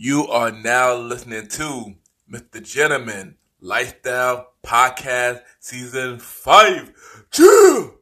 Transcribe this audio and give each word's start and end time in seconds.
You 0.00 0.28
are 0.28 0.52
now 0.52 0.94
listening 0.94 1.48
to 1.48 1.94
Mr. 2.32 2.62
Gentleman 2.62 3.36
Lifestyle 3.60 4.52
Podcast 4.64 5.40
Season 5.58 6.20
5. 6.20 7.26
Chill! 7.32 7.94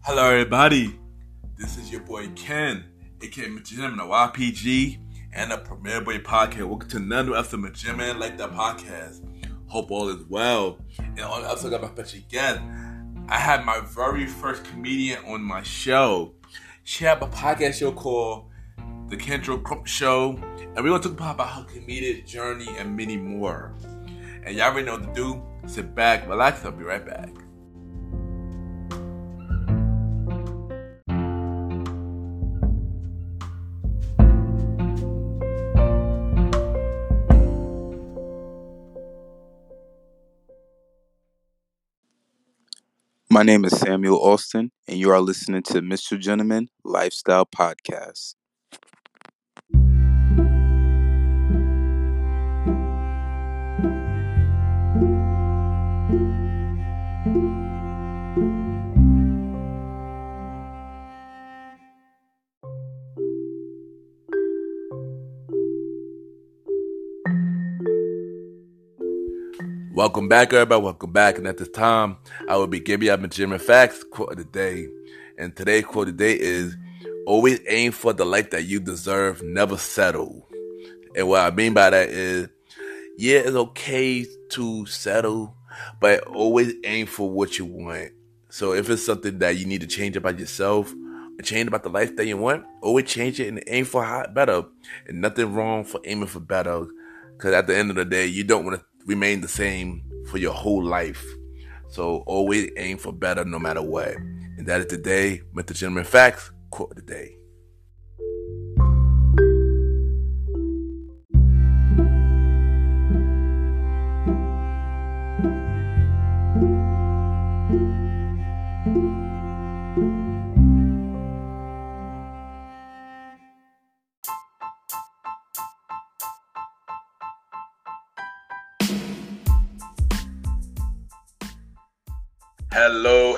Hello, 0.00 0.30
everybody. 0.30 0.98
This 1.58 1.76
is 1.76 1.92
your 1.92 2.00
boy 2.00 2.28
Ken, 2.28 2.86
aka 3.20 3.44
Mr. 3.44 3.76
Gentleman 3.76 4.00
of 4.00 4.08
YPG 4.08 5.00
and 5.34 5.50
the 5.50 5.58
Premier 5.58 6.00
Boy 6.00 6.16
Podcast. 6.20 6.66
Welcome 6.66 6.88
to 6.88 6.96
another 6.96 7.36
episode 7.36 7.62
of 7.62 7.72
Mr. 7.72 7.74
Gentleman 7.74 8.18
Lifestyle 8.18 8.48
Podcast. 8.48 9.35
Hope 9.68 9.90
all 9.90 10.08
is 10.08 10.24
well. 10.28 10.78
And 10.98 11.20
on 11.20 11.42
the 11.42 11.50
episode, 11.50 11.68
I 11.68 11.78
got 11.78 11.82
my 11.82 12.04
special 12.04 12.20
guest. 12.30 12.60
I 13.28 13.38
had 13.38 13.64
my 13.64 13.80
very 13.80 14.26
first 14.26 14.64
comedian 14.64 15.24
on 15.26 15.42
my 15.42 15.62
show. 15.62 16.34
She 16.84 17.04
had 17.04 17.20
a 17.22 17.26
podcast 17.26 17.74
show 17.74 17.90
called 17.90 18.46
The 19.08 19.16
Kyndra 19.16 19.62
Crump 19.62 19.86
Show. 19.86 20.38
And 20.58 20.76
we're 20.76 20.90
going 20.90 21.02
to 21.02 21.14
talk 21.14 21.34
about 21.34 21.48
her 21.48 21.62
comedic 21.64 22.26
journey 22.26 22.68
and 22.78 22.96
many 22.96 23.16
more. 23.16 23.74
And 24.44 24.54
y'all 24.56 24.70
already 24.70 24.86
know 24.86 24.98
what 24.98 25.14
to 25.14 25.20
do. 25.20 25.42
Sit 25.66 25.94
back, 25.96 26.28
relax, 26.28 26.64
I'll 26.64 26.70
be 26.70 26.84
right 26.84 27.04
back. 27.04 27.30
My 43.36 43.42
name 43.42 43.66
is 43.66 43.78
Samuel 43.78 44.18
Austin, 44.24 44.72
and 44.88 44.98
you 44.98 45.10
are 45.10 45.20
listening 45.20 45.62
to 45.64 45.82
Mr. 45.82 46.18
Gentleman 46.18 46.70
Lifestyle 46.82 47.44
Podcast. 47.44 48.34
Welcome 70.06 70.28
back, 70.28 70.52
everybody. 70.52 70.80
Welcome 70.80 71.10
back. 71.10 71.36
And 71.36 71.48
at 71.48 71.58
this 71.58 71.68
time, 71.68 72.18
I 72.48 72.56
will 72.56 72.68
be 72.68 72.78
giving 72.78 73.08
you 73.08 73.16
my 73.16 73.26
Jimmy 73.26 73.58
Facts 73.58 74.04
quote 74.04 74.30
of 74.30 74.38
the 74.38 74.44
day. 74.44 74.86
And 75.36 75.54
today's 75.56 75.84
quote 75.84 76.06
of 76.06 76.16
the 76.16 76.24
day 76.24 76.38
is 76.40 76.76
always 77.26 77.58
aim 77.66 77.90
for 77.90 78.12
the 78.12 78.24
life 78.24 78.50
that 78.50 78.66
you 78.66 78.78
deserve, 78.78 79.42
never 79.42 79.76
settle. 79.76 80.46
And 81.16 81.26
what 81.26 81.40
I 81.40 81.50
mean 81.50 81.74
by 81.74 81.90
that 81.90 82.08
is, 82.08 82.48
yeah, 83.18 83.38
it's 83.38 83.56
okay 83.56 84.24
to 84.50 84.86
settle, 84.86 85.56
but 85.98 86.22
always 86.28 86.74
aim 86.84 87.06
for 87.06 87.28
what 87.28 87.58
you 87.58 87.64
want. 87.64 88.12
So 88.48 88.74
if 88.74 88.88
it's 88.88 89.04
something 89.04 89.40
that 89.40 89.56
you 89.56 89.66
need 89.66 89.80
to 89.80 89.88
change 89.88 90.16
about 90.16 90.38
yourself, 90.38 90.94
change 91.42 91.66
about 91.66 91.82
the 91.82 91.90
life 91.90 92.14
that 92.14 92.26
you 92.26 92.36
want, 92.36 92.64
always 92.80 93.06
change 93.06 93.40
it 93.40 93.48
and 93.48 93.60
aim 93.66 93.84
for 93.84 94.24
better. 94.32 94.66
And 95.08 95.20
nothing 95.20 95.52
wrong 95.52 95.82
for 95.82 96.00
aiming 96.04 96.28
for 96.28 96.38
better. 96.38 96.86
Because 97.36 97.54
at 97.54 97.66
the 97.66 97.76
end 97.76 97.90
of 97.90 97.96
the 97.96 98.04
day, 98.04 98.26
you 98.26 98.44
don't 98.44 98.64
want 98.64 98.78
to 98.78 98.86
remain 99.06 99.40
the 99.40 99.48
same 99.48 100.02
for 100.30 100.38
your 100.38 100.52
whole 100.52 100.84
life. 100.84 101.24
So 101.88 102.24
always 102.26 102.70
aim 102.76 102.98
for 102.98 103.12
better 103.12 103.44
no 103.44 103.58
matter 103.58 103.82
what. 103.82 104.16
And 104.58 104.66
that 104.66 104.80
is 104.80 104.86
today, 104.86 105.42
Mr. 105.54 105.74
Gentleman 105.74 106.04
Facts, 106.04 106.50
quote 106.70 106.90
of 106.90 106.96
the 106.96 107.02
day. 107.02 107.35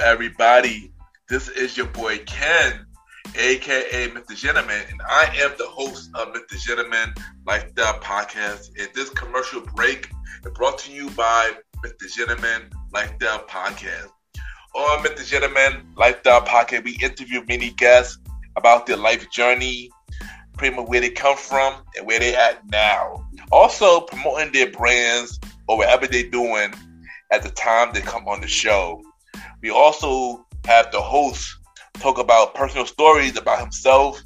Everybody. 0.09 0.91
This 1.29 1.51
is 1.51 1.77
your 1.77 1.85
boy 1.89 2.17
Ken, 2.25 2.87
aka 3.37 4.09
Mr. 4.09 4.35
Gentleman, 4.35 4.81
and 4.91 5.03
I 5.07 5.25
am 5.37 5.53
the 5.59 5.67
host 5.67 6.09
of 6.15 6.29
Mr. 6.29 6.59
Gentleman 6.67 7.13
Lifestyle 7.47 8.01
Podcast. 8.01 8.71
And 8.81 8.89
this 8.95 9.11
commercial 9.11 9.61
break 9.77 10.09
is 10.47 10.53
brought 10.55 10.79
to 10.79 10.93
you 10.93 11.11
by 11.11 11.51
Mr. 11.85 12.11
Gentleman 12.11 12.71
Lifestyle 12.91 13.41
Podcast. 13.41 14.09
On 14.75 15.05
Mr. 15.05 15.29
Gentleman 15.29 15.87
Lifestyle 15.95 16.41
Podcast, 16.41 16.85
we 16.85 16.97
interview 17.03 17.45
many 17.47 17.73
guests 17.73 18.17
about 18.57 18.87
their 18.87 18.97
life 18.97 19.31
journey, 19.31 19.91
pretty 20.57 20.75
much 20.75 20.89
where 20.89 21.03
they 21.03 21.11
come 21.11 21.37
from 21.37 21.83
and 21.99 22.07
where 22.07 22.19
they 22.19 22.35
at 22.35 22.67
now. 22.71 23.29
Also 23.53 24.01
promoting 24.01 24.53
their 24.53 24.71
brands 24.71 25.39
or 25.69 25.77
whatever 25.77 26.07
they're 26.07 26.31
doing 26.31 26.73
at 27.31 27.43
the 27.43 27.51
time 27.51 27.91
they 27.93 28.01
come 28.01 28.27
on 28.27 28.41
the 28.41 28.49
show. 28.49 29.03
We 29.63 29.71
also 29.71 30.47
have 30.67 30.93
the 30.93 31.01
host 31.01 31.57
talk 31.95 32.19
about 32.19 32.55
personal 32.55 32.87
stories 32.87 33.37
about 33.37 33.61
himself 33.61 34.23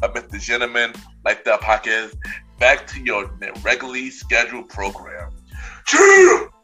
of 0.02 0.14
Mr. 0.14 0.40
Gentleman 0.40 0.94
Lifestyle 1.24 1.58
Podcast. 1.58 2.16
Back 2.60 2.88
to 2.88 3.02
your 3.02 3.30
regularly 3.64 4.10
scheduled 4.10 4.70
program. 4.70 5.32
Chill! 5.86 6.55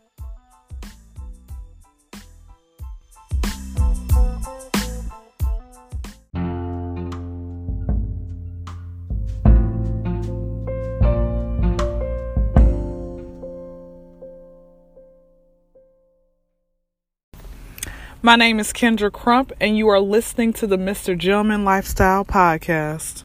My 18.24 18.36
name 18.36 18.60
is 18.60 18.72
Kyndra 18.72 19.12
Crump, 19.12 19.52
and 19.60 19.76
you 19.76 19.88
are 19.88 20.00
listening 20.00 20.54
to 20.54 20.68
the 20.68 20.78
Mr. 20.78 21.18
Gentleman 21.18 21.66
Lifestyle 21.66 22.24
Podcast. 22.24 23.24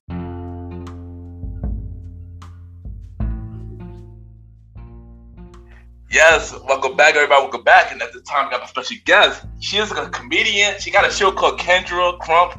Yes, 6.10 6.54
welcome 6.66 6.96
back, 6.96 7.14
everybody. 7.14 7.43
Welcome 7.43 7.62
back. 7.62 7.93
And 7.93 8.00
at 8.00 8.14
the 8.14 8.22
time, 8.22 8.46
we 8.46 8.52
got 8.52 8.64
a 8.64 8.69
special 8.69 8.96
guest. 9.04 9.44
She 9.60 9.76
is 9.76 9.90
a 9.90 10.08
comedian. 10.08 10.81
She 10.81 10.90
got 10.90 11.06
a 11.06 11.10
show 11.10 11.31
called 11.31 11.60
Kyndra 11.60 12.19
Crump. 12.20 12.54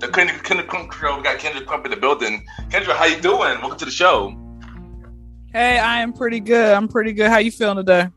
The 0.00 0.08
Kyndra, 0.08 0.42
Kyndra 0.42 0.66
Crump 0.66 0.92
show. 0.92 1.16
We 1.16 1.22
got 1.22 1.38
Kyndra 1.38 1.64
Crump 1.64 1.86
in 1.86 1.90
the 1.90 1.96
building. 1.96 2.44
Kyndra, 2.68 2.96
how 2.96 3.06
you 3.06 3.18
doing? 3.18 3.60
Welcome 3.62 3.78
to 3.78 3.86
the 3.86 3.90
show. 3.90 4.36
Hey, 5.54 5.78
I 5.78 6.02
am 6.02 6.12
pretty 6.12 6.40
good. 6.40 6.74
I'm 6.74 6.86
pretty 6.88 7.14
good. 7.14 7.30
How 7.30 7.38
you 7.38 7.50
feeling 7.50 7.78
today? 7.78 8.08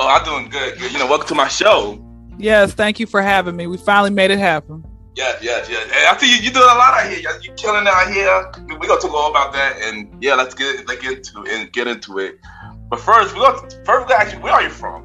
Oh, 0.00 0.08
I'm 0.08 0.24
doing 0.24 0.48
good. 0.48 0.76
good. 0.76 0.90
You 0.90 0.98
know, 0.98 1.06
welcome 1.06 1.28
to 1.28 1.36
my 1.36 1.46
show. 1.46 2.04
Yes, 2.38 2.72
thank 2.72 2.98
you 2.98 3.06
for 3.06 3.22
having 3.22 3.56
me. 3.56 3.66
We 3.66 3.76
finally 3.76 4.10
made 4.10 4.30
it 4.30 4.38
happen. 4.38 4.84
Yes, 5.14 5.42
yes, 5.42 5.68
yes. 5.68 5.90
Hey, 5.90 6.06
I 6.08 6.16
see 6.16 6.34
you, 6.34 6.42
you're 6.42 6.52
doing 6.52 6.64
a 6.64 6.74
lot 6.74 6.94
out 6.94 7.10
here. 7.10 7.20
You're 7.42 7.54
killing 7.54 7.86
out 7.86 8.10
here. 8.10 8.50
We're 8.78 8.88
gonna 8.88 9.00
talk 9.00 9.12
all 9.12 9.30
about 9.30 9.52
that, 9.52 9.76
and 9.82 10.08
yeah, 10.22 10.34
let's 10.34 10.54
get 10.54 10.88
let's 10.88 11.02
get 11.02 11.18
into 11.18 11.44
and 11.50 11.70
get 11.72 11.86
into 11.86 12.18
it. 12.18 12.38
But 12.88 13.00
first, 13.00 13.34
we 13.34 13.40
got 13.40 13.60
first. 13.84 14.08
We 14.08 14.14
actually, 14.14 14.42
where 14.42 14.54
are 14.54 14.62
you 14.62 14.70
from? 14.70 15.04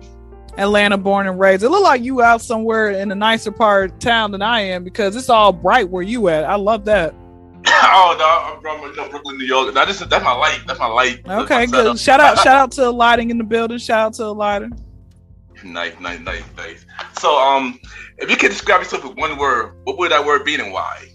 Atlanta, 0.57 0.97
born 0.97 1.27
and 1.27 1.39
raised. 1.39 1.63
It 1.63 1.69
look 1.69 1.83
like 1.83 2.03
you 2.03 2.21
out 2.21 2.41
somewhere 2.41 2.89
in 2.91 3.11
a 3.11 3.15
nicer 3.15 3.51
part 3.51 3.91
of 3.91 3.99
town 3.99 4.31
than 4.31 4.41
I 4.41 4.61
am 4.61 4.83
because 4.83 5.15
it's 5.15 5.29
all 5.29 5.53
bright 5.53 5.89
where 5.89 6.03
you 6.03 6.29
at. 6.29 6.45
I 6.45 6.55
love 6.55 6.85
that. 6.85 7.13
oh 7.67 8.15
no, 8.17 8.55
I'm 8.55 8.61
from 8.61 8.89
you 8.89 8.95
know, 8.95 9.09
Brooklyn, 9.09 9.37
New 9.37 9.45
York. 9.45 9.73
Now 9.73 9.83
this 9.83 10.01
is 10.01 10.07
that's 10.07 10.23
my 10.23 10.31
light. 10.31 10.61
That's 10.65 10.79
my 10.79 10.87
light. 10.87 11.19
Okay, 11.27 11.55
my 11.55 11.65
good. 11.65 11.97
setup. 11.97 11.97
Shout 11.97 12.19
out, 12.21 12.37
shout 12.37 12.47
out 12.57 12.71
to 12.71 12.81
the 12.81 12.91
lighting 12.93 13.29
in 13.29 13.37
the 13.37 13.43
building. 13.43 13.77
Shout 13.77 13.99
out 13.99 14.13
to 14.13 14.23
the 14.23 14.33
lighting. 14.33 14.71
Nice, 15.63 15.99
nice, 15.99 16.19
nice, 16.19 16.43
nice. 16.55 16.85
So, 17.19 17.37
um, 17.37 17.79
if 18.17 18.29
you 18.29 18.37
could 18.37 18.49
describe 18.49 18.81
yourself 18.81 19.03
with 19.03 19.17
one 19.17 19.37
word, 19.37 19.75
what 19.83 19.97
would 19.97 20.11
that 20.11 20.25
word 20.25 20.45
be 20.45 20.55
and 20.55 20.71
why? 20.71 21.07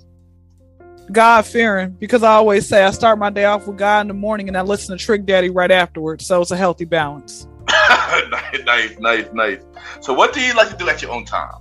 God 1.10 1.44
fearing 1.44 1.90
because 1.98 2.22
I 2.22 2.32
always 2.32 2.66
say 2.66 2.84
I 2.84 2.90
start 2.90 3.18
my 3.18 3.30
day 3.30 3.44
off 3.44 3.66
with 3.66 3.76
God 3.76 4.02
in 4.02 4.08
the 4.08 4.14
morning 4.14 4.48
and 4.48 4.56
I 4.56 4.62
listen 4.62 4.96
to 4.96 5.04
Trick 5.04 5.26
Daddy 5.26 5.50
right 5.50 5.70
afterwards. 5.70 6.26
So 6.26 6.40
it's 6.40 6.50
a 6.50 6.56
healthy 6.56 6.84
balance. 6.84 7.48
nice, 7.68 8.64
nice, 8.64 8.98
nice, 8.98 9.26
nice. 9.32 9.60
So, 10.00 10.12
what 10.12 10.32
do 10.32 10.40
you 10.40 10.54
like 10.54 10.70
to 10.70 10.76
do 10.76 10.88
at 10.88 11.02
your 11.02 11.12
own 11.12 11.24
time? 11.24 11.54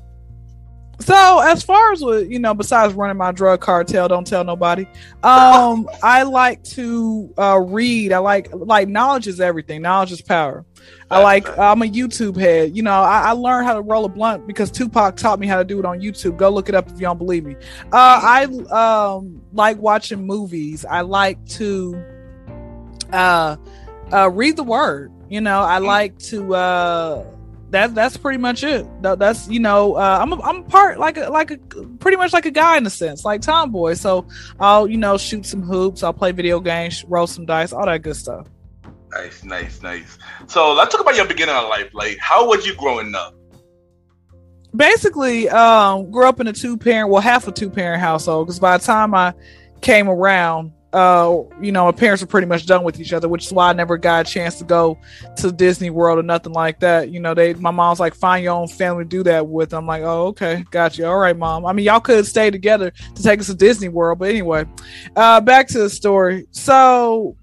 So 1.02 1.40
as 1.40 1.64
far 1.64 1.92
as 1.92 2.02
what 2.02 2.30
you 2.30 2.40
know, 2.40 2.54
besides 2.54 2.94
running 2.94 3.18
my 3.18 3.32
drug 3.32 3.62
cartel, 3.62 4.08
don't 4.08 4.26
tell 4.26 4.44
nobody. 4.44 4.86
Um, 5.24 5.90
I 6.04 6.24
like 6.24 6.64
to 6.66 7.34
uh, 7.38 7.60
read. 7.60 8.14
I 8.14 8.20
like 8.20 8.50
like 8.54 8.88
knowledge 8.88 9.28
is 9.28 9.40
everything. 9.40 9.82
Knowledge 9.82 10.12
is 10.12 10.22
power. 10.22 10.66
I 11.10 11.22
like. 11.22 11.48
I'm 11.58 11.82
a 11.82 11.86
YouTube 11.86 12.38
head. 12.38 12.76
You 12.76 12.84
know, 12.84 13.02
I, 13.02 13.30
I 13.30 13.32
learned 13.32 13.66
how 13.66 13.74
to 13.74 13.82
roll 13.82 14.06
a 14.06 14.10
blunt 14.10 14.48
because 14.48 14.70
Tupac 14.72 15.16
taught 15.18 15.40
me 15.40 15.48
how 15.48 15.58
to 15.58 15.66
do 15.66 15.80
it 15.80 15.86
on 15.86 16.00
YouTube. 16.00 16.38
Go 16.38 16.50
look 16.50 16.70
it 16.70 16.76
up 16.76 16.88
if 16.88 16.94
you 16.94 17.02
don't 17.02 17.18
believe 17.18 17.46
me. 17.46 17.56
Uh, 17.92 18.20
I 18.24 18.44
um, 18.72 19.42
like 19.54 19.78
watching 19.78 20.26
movies. 20.26 20.86
I 20.86 21.02
like 21.02 21.44
to 21.50 22.02
uh, 23.12 23.58
uh, 24.12 24.30
read 24.30 24.56
the 24.56 24.64
word. 24.64 25.12
You 25.30 25.42
know, 25.42 25.62
I 25.62 25.80
like 25.80 26.18
to. 26.20 26.56
That 27.72 27.96
that's 27.96 28.18
pretty 28.18 28.38
much 28.38 28.64
it. 28.64 28.86
That, 29.02 29.20
that's 29.20 29.48
you 29.48 29.60
know, 29.60 29.96
uh, 29.96 30.20
I'm 30.22 30.34
a, 30.34 30.42
I'm 30.42 30.64
part 30.66 31.00
like 31.00 31.18
a 31.18 31.30
like 31.30 31.52
a 31.52 31.58
pretty 32.00 32.18
much 32.18 32.34
like 32.34 32.46
a 32.46 32.52
guy 32.52 32.78
in 32.78 32.86
a 32.86 32.90
sense, 32.90 33.26
like 33.26 33.42
tomboy. 33.42 33.94
So 33.94 34.28
I'll 34.60 34.88
you 34.88 34.98
know 34.98 35.18
shoot 35.18 35.46
some 35.46 35.62
hoops. 35.62 36.04
I'll 36.04 36.14
play 36.14 36.34
video 36.34 36.60
games, 36.60 37.04
roll 37.06 37.28
some 37.28 37.46
dice, 37.46 37.72
all 37.72 37.86
that 37.86 38.02
good 38.02 38.18
stuff. 38.18 38.48
Nice, 39.12 39.44
nice, 39.44 39.82
nice. 39.82 40.18
So, 40.48 40.74
let's 40.74 40.92
talk 40.92 41.02
about 41.02 41.16
your 41.16 41.28
beginning 41.28 41.56
of 41.56 41.68
life. 41.68 41.94
Like, 41.94 42.18
how 42.20 42.48
was 42.48 42.66
you 42.66 42.76
growing 42.76 43.14
up? 43.14 43.36
Basically, 44.74 45.50
um, 45.50 46.12
grew 46.12 46.28
up 46.28 46.40
in 46.40 46.48
a 46.48 46.54
two 46.54 46.78
parent, 46.78 47.10
well, 47.10 47.22
half 47.22 47.48
a 47.48 47.52
two 47.52 47.70
parent 47.70 48.02
household. 48.02 48.48
Because 48.48 48.60
by 48.60 48.78
the 48.78 48.84
time 48.84 49.14
I 49.14 49.34
came 49.82 50.08
around, 50.10 50.72
uh, 50.94 51.44
you 51.62 51.72
know, 51.72 51.86
my 51.86 51.92
parents 51.92 52.22
were 52.22 52.28
pretty 52.28 52.48
much 52.48 52.66
done 52.66 52.84
with 52.84 53.00
each 53.00 53.14
other, 53.14 53.30
which 53.30 53.46
is 53.46 53.54
why 53.54 53.70
I 53.70 53.74
never 53.74 53.98
got 53.98 54.28
a 54.28 54.30
chance 54.30 54.58
to 54.58 54.66
go 54.66 54.98
to 55.38 55.52
Disney 55.52 55.90
World 55.90 56.20
or 56.20 56.24
nothing 56.24 56.52
like 56.52 56.80
that. 56.82 57.10
You 57.10 57.20
know, 57.20 57.34
they 57.34 57.54
my 57.54 57.72
mom's 57.72 58.00
like, 58.00 58.14
find 58.14 58.44
your 58.44 58.54
own 58.54 58.68
family 58.68 59.06
to 59.06 59.10
do 59.10 59.24
that 59.24 59.48
with. 59.48 59.74
I'm 59.74 59.88
like, 59.88 60.04
oh, 60.04 60.28
okay, 60.28 60.66
got 60.70 60.98
you. 60.98 61.06
All 61.06 61.18
right, 61.18 61.38
mom. 61.38 61.66
I 61.66 61.72
mean, 61.72 61.86
y'all 61.86 62.02
could 62.02 62.26
stay 62.26 62.52
together 62.52 62.92
to 63.16 63.24
take 63.24 63.40
us 63.40 63.48
to 63.48 63.54
Disney 63.54 63.88
World, 63.88 64.20
but 64.20 64.30
anyway, 64.30 64.66
uh, 65.16 65.40
back 65.40 65.68
to 65.70 65.80
the 65.80 65.90
story. 65.90 66.48
So 66.52 67.38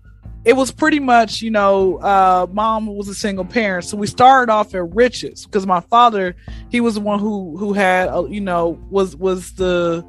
it 0.44 0.52
was 0.52 0.70
pretty 0.70 1.00
much, 1.00 1.40
you 1.40 1.50
know, 1.50 1.96
uh, 1.98 2.46
mom 2.52 2.86
was 2.86 3.08
a 3.08 3.14
single 3.14 3.46
parent, 3.46 3.86
so 3.86 3.96
we 3.96 4.06
started 4.06 4.52
off 4.52 4.74
at 4.74 4.94
riches 4.94 5.46
because 5.46 5.66
my 5.66 5.80
father, 5.80 6.36
he 6.68 6.82
was 6.82 6.94
the 6.94 7.00
one 7.00 7.18
who 7.18 7.56
who 7.56 7.72
had, 7.72 8.08
uh, 8.08 8.26
you 8.26 8.42
know, 8.42 8.78
was 8.90 9.16
was 9.16 9.52
the 9.52 10.04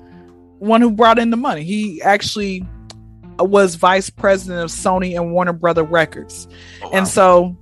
one 0.58 0.82
who 0.82 0.92
brought 0.92 1.20
in 1.20 1.30
the 1.30 1.38
money. 1.38 1.64
He 1.64 2.02
actually 2.02 2.66
was 3.48 3.76
vice 3.76 4.10
president 4.10 4.62
of 4.62 4.70
Sony 4.70 5.16
and 5.16 5.32
Warner 5.32 5.54
Brother 5.54 5.84
Records. 5.84 6.48
Oh, 6.82 6.90
wow. 6.90 6.98
And 6.98 7.08
so, 7.08 7.56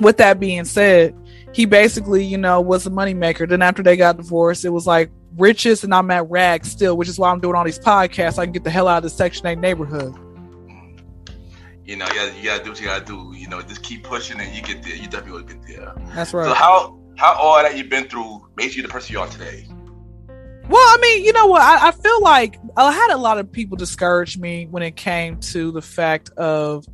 with 0.00 0.16
that 0.18 0.40
being 0.40 0.64
said, 0.64 1.14
he 1.52 1.64
basically, 1.66 2.24
you 2.24 2.38
know, 2.38 2.60
was 2.60 2.86
a 2.86 2.90
moneymaker. 2.90 3.48
Then 3.48 3.62
after 3.62 3.82
they 3.82 3.96
got 3.96 4.16
divorced, 4.16 4.64
it 4.64 4.70
was 4.70 4.86
like 4.86 5.10
riches, 5.36 5.84
and 5.84 5.94
I'm 5.94 6.10
at 6.10 6.28
rags 6.30 6.70
still, 6.70 6.96
which 6.96 7.08
is 7.08 7.18
why 7.18 7.30
I'm 7.30 7.40
doing 7.40 7.54
all 7.54 7.64
these 7.64 7.78
podcasts. 7.78 8.38
I 8.38 8.44
can 8.44 8.52
get 8.52 8.64
the 8.64 8.70
hell 8.70 8.88
out 8.88 8.98
of 8.98 9.02
the 9.04 9.10
Section 9.10 9.46
8 9.46 9.58
neighborhood. 9.58 10.14
you 11.84 11.96
know, 11.96 12.06
you 12.06 12.14
gotta, 12.14 12.34
you 12.38 12.44
gotta 12.44 12.64
do 12.64 12.70
what 12.70 12.80
you 12.80 12.86
gotta 12.86 13.04
do. 13.04 13.32
You 13.36 13.48
know, 13.48 13.60
just 13.62 13.82
keep 13.82 14.04
pushing 14.04 14.40
and 14.40 14.54
you 14.54 14.62
get 14.62 14.82
there. 14.82 14.94
You 14.94 15.08
definitely 15.08 15.32
will 15.32 15.42
get 15.42 15.66
there. 15.66 15.92
That's 16.14 16.32
right. 16.32 16.46
So, 16.46 16.54
how 16.54 16.98
how 17.16 17.34
all 17.34 17.62
that 17.62 17.76
you've 17.76 17.90
been 17.90 18.08
through 18.08 18.48
made 18.56 18.74
you 18.74 18.82
the 18.82 18.88
person 18.88 19.12
you 19.12 19.20
are 19.20 19.28
today? 19.28 19.66
Well, 20.72 20.80
I 20.80 20.98
mean, 21.02 21.22
you 21.22 21.34
know 21.34 21.48
what? 21.48 21.60
I, 21.60 21.88
I 21.88 21.90
feel 21.90 22.22
like 22.22 22.58
I 22.78 22.90
had 22.90 23.10
a 23.10 23.18
lot 23.18 23.36
of 23.36 23.52
people 23.52 23.76
discourage 23.76 24.38
me 24.38 24.66
when 24.70 24.82
it 24.82 24.96
came 24.96 25.38
to 25.40 25.70
the 25.70 25.82
fact 25.82 26.30
of 26.38 26.86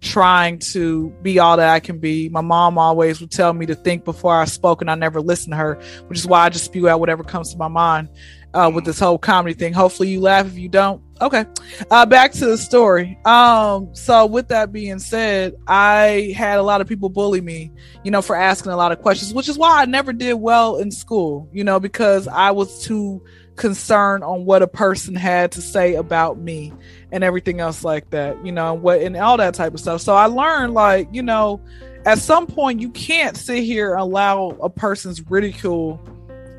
trying 0.00 0.58
to 0.60 1.10
be 1.20 1.38
all 1.38 1.58
that 1.58 1.68
I 1.68 1.78
can 1.78 1.98
be. 1.98 2.30
My 2.30 2.40
mom 2.40 2.78
always 2.78 3.20
would 3.20 3.30
tell 3.30 3.52
me 3.52 3.66
to 3.66 3.74
think 3.74 4.06
before 4.06 4.34
I 4.34 4.46
spoke, 4.46 4.80
and 4.80 4.90
I 4.90 4.94
never 4.94 5.20
listened 5.20 5.52
to 5.52 5.58
her, 5.58 5.74
which 6.06 6.18
is 6.18 6.26
why 6.26 6.46
I 6.46 6.48
just 6.48 6.64
spew 6.64 6.88
out 6.88 7.00
whatever 7.00 7.22
comes 7.22 7.52
to 7.52 7.58
my 7.58 7.68
mind 7.68 8.08
uh, 8.54 8.70
with 8.72 8.84
this 8.84 8.98
whole 8.98 9.18
comedy 9.18 9.54
thing. 9.54 9.72
Hopefully, 9.72 10.08
you 10.08 10.20
laugh. 10.20 10.46
If 10.46 10.58
you 10.58 10.68
don't, 10.68 11.02
okay. 11.20 11.44
Uh, 11.90 12.06
back 12.06 12.32
to 12.32 12.46
the 12.46 12.58
story. 12.58 13.18
Um, 13.24 13.94
so 13.94 14.26
with 14.26 14.48
that 14.48 14.72
being 14.72 14.98
said, 14.98 15.54
I 15.66 16.34
had 16.36 16.58
a 16.58 16.62
lot 16.62 16.80
of 16.80 16.88
people 16.88 17.08
bully 17.08 17.40
me, 17.40 17.70
you 18.04 18.10
know, 18.10 18.22
for 18.22 18.36
asking 18.36 18.72
a 18.72 18.76
lot 18.76 18.92
of 18.92 19.00
questions, 19.00 19.34
which 19.34 19.48
is 19.48 19.58
why 19.58 19.82
I 19.82 19.84
never 19.84 20.12
did 20.12 20.34
well 20.34 20.76
in 20.76 20.90
school, 20.90 21.48
you 21.52 21.64
know, 21.64 21.78
because 21.80 22.28
I 22.28 22.50
was 22.50 22.82
too 22.82 23.22
concerned 23.56 24.24
on 24.24 24.44
what 24.44 24.62
a 24.62 24.68
person 24.68 25.14
had 25.14 25.52
to 25.52 25.60
say 25.60 25.94
about 25.94 26.38
me 26.38 26.72
and 27.12 27.24
everything 27.24 27.60
else 27.60 27.84
like 27.84 28.08
that, 28.10 28.44
you 28.46 28.52
know, 28.52 28.72
what 28.74 29.02
and 29.02 29.16
all 29.16 29.36
that 29.36 29.54
type 29.54 29.74
of 29.74 29.80
stuff. 29.80 30.00
So 30.00 30.14
I 30.14 30.26
learned 30.26 30.74
like, 30.74 31.08
you 31.12 31.22
know, 31.22 31.60
at 32.06 32.18
some 32.18 32.46
point 32.46 32.80
you 32.80 32.90
can't 32.90 33.36
sit 33.36 33.64
here 33.64 33.92
and 33.92 34.00
allow 34.00 34.50
a 34.62 34.70
person's 34.70 35.20
ridicule 35.28 36.00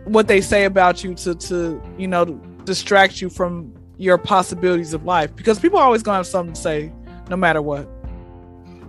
what 0.10 0.28
they 0.28 0.42
say 0.42 0.66
about 0.66 1.04
you 1.04 1.13
to 1.16 1.36
to, 1.36 1.82
you 1.98 2.08
know, 2.08 2.25
distract 2.66 3.22
you 3.22 3.30
from 3.30 3.74
your 3.98 4.18
possibilities 4.18 4.94
of 4.94 5.04
life 5.06 5.36
because 5.36 5.60
people 5.60 5.78
are 5.80 5.86
always 5.86 6.04
going 6.04 6.13
to 6.13 6.18
have 6.18 6.28
something 6.28 6.54
to 6.54 6.62
say 6.62 6.92
no 7.30 7.36
matter 7.36 7.62
what. 7.62 7.88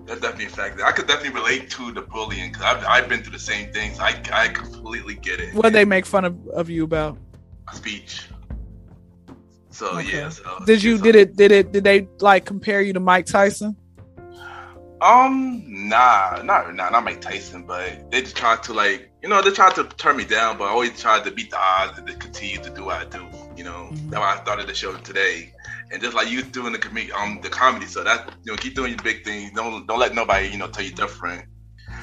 That's 0.07 0.21
definitely 0.21 0.47
a 0.47 0.49
fact. 0.49 0.81
I 0.83 0.93
could 0.93 1.07
definitely 1.07 1.39
relate 1.41 1.71
to 1.71 1.93
the 1.93 2.03
bullying 2.03 2.51
because 2.51 2.65
I've, 2.65 2.85
I've 2.85 3.09
been 3.09 3.23
through 3.23 3.33
the 3.33 3.39
same 3.39 3.73
things. 3.73 4.01
I, 4.01 4.21
I 4.33 4.49
completely 4.49 5.15
get 5.15 5.39
it. 5.41 5.55
What 5.55 5.73
they 5.73 5.85
make 5.85 6.05
fun 6.05 6.25
of, 6.25 6.35
of 6.49 6.69
you 6.69 6.85
about? 6.85 7.17
speech. 7.73 8.27
So 9.71 9.99
Okay. 9.99 10.19
yeah. 10.19 10.29
So, 10.31 10.43
Did 10.67 10.83
you 10.83 10.99
did 10.99 11.15
it 11.15 11.37
did 11.37 11.53
it 11.53 11.71
did 11.71 11.85
they 11.85 12.09
like 12.21 12.45
compare 12.45 12.81
you 12.83 12.93
to 12.93 13.01
Mike 13.01 13.27
Tyson? 13.27 13.77
Um, 15.03 15.65
nah, 15.67 16.43
not 16.45 16.75
nah, 16.75 16.91
not 16.91 17.05
Mike 17.05 17.21
Tyson, 17.21 17.65
but 17.67 18.11
they 18.11 18.21
just 18.21 18.37
trying 18.37 18.61
to 18.63 18.75
like, 18.75 19.11
you 19.23 19.29
know, 19.29 19.41
they 19.41 19.51
tried 19.51 19.75
to 19.77 19.85
turn 19.85 20.17
me 20.17 20.25
down, 20.25 20.59
but 20.59 20.65
I 20.65 20.69
always 20.71 21.01
tried 21.01 21.25
to 21.25 21.31
beat 21.31 21.51
the 21.51 21.59
odds 21.59 21.99
and 21.99 22.07
to 22.07 22.15
continue 22.15 22.59
to 22.63 22.71
do 22.71 22.85
what 22.85 23.01
I 23.01 23.05
do. 23.07 23.25
You 23.57 23.65
know, 23.65 23.89
Mhm. 23.93 24.11
that's 24.11 24.21
why 24.21 24.37
I 24.39 24.43
started 24.43 24.67
the 24.67 24.75
show 24.75 24.95
today, 24.99 25.53
and 25.91 26.03
just 26.03 26.15
like 26.15 26.31
you 26.31 26.43
doing 26.43 26.73
the 26.73 26.79
comedy, 26.79 27.11
um 27.13 27.41
the 27.43 27.49
comedy, 27.49 27.87
so 27.87 28.05
that 28.05 28.29
you 28.45 28.53
know, 28.53 28.59
keep 28.59 28.75
doing 28.75 28.91
your 28.93 29.03
big 29.03 29.25
things. 29.25 29.53
Don't 29.55 29.87
don't 29.87 29.99
let 29.99 30.15
nobody 30.15 30.49
you 30.49 30.59
know 30.59 30.67
tell 30.69 30.85
you 30.85 30.93
different. 30.93 31.45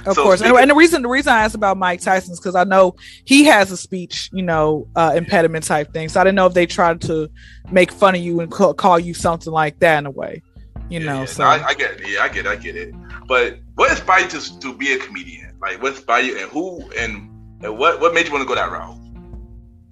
Of 0.05 0.15
So 0.15 0.23
course, 0.23 0.39
speaking- 0.39 0.57
and 0.57 0.69
the 0.69 0.75
reason 0.75 1.01
the 1.01 1.07
reason 1.09 1.33
I 1.33 1.43
asked 1.43 1.55
about 1.55 1.77
Mike 1.77 2.01
Tyson 2.01 2.31
is 2.33 2.39
because 2.39 2.55
I 2.55 2.63
know 2.63 2.95
he 3.25 3.43
has 3.45 3.71
a 3.71 3.77
speech, 3.77 4.29
you 4.33 4.41
know, 4.43 4.87
uh, 4.95 5.13
impediment 5.15 5.65
type 5.65 5.93
thing. 5.93 6.09
So 6.09 6.19
I 6.19 6.23
didn't 6.23 6.35
know 6.35 6.45
if 6.47 6.53
they 6.53 6.65
tried 6.65 7.01
to 7.01 7.29
make 7.71 7.91
fun 7.91 8.15
of 8.15 8.21
you 8.21 8.39
and 8.39 8.49
call, 8.51 8.73
call 8.73 8.99
you 8.99 9.13
something 9.13 9.51
like 9.51 9.79
that 9.79 9.99
in 9.99 10.05
a 10.05 10.11
way, 10.11 10.41
you 10.89 10.99
Yeah, 10.99 11.05
know. 11.13 11.19
yeah. 11.21 11.25
so 11.25 11.43
No, 11.43 11.49
I, 11.49 11.67
I 11.67 11.73
get 11.73 11.99
it. 12.01 12.07
Yeah, 12.09 12.21
I 12.23 12.29
get 12.29 12.45
it. 12.45 12.49
I 12.49 12.55
get 12.55 12.75
it. 12.75 12.93
But 13.27 13.59
what 13.75 13.89
inspired 13.91 14.31
you 14.33 14.39
to, 14.39 14.59
to 14.59 14.73
be 14.73 14.93
a 14.93 14.97
comedian? 14.99 15.55
Like, 15.61 15.81
what 15.81 15.93
inspired 15.93 16.25
you, 16.25 16.37
and 16.39 16.49
who, 16.51 16.89
and, 16.97 17.29
and 17.63 17.77
what 17.77 17.99
what 17.99 18.13
made 18.13 18.25
you 18.27 18.31
want 18.31 18.43
to 18.43 18.47
go 18.47 18.55
that 18.55 18.71
route? 18.71 18.97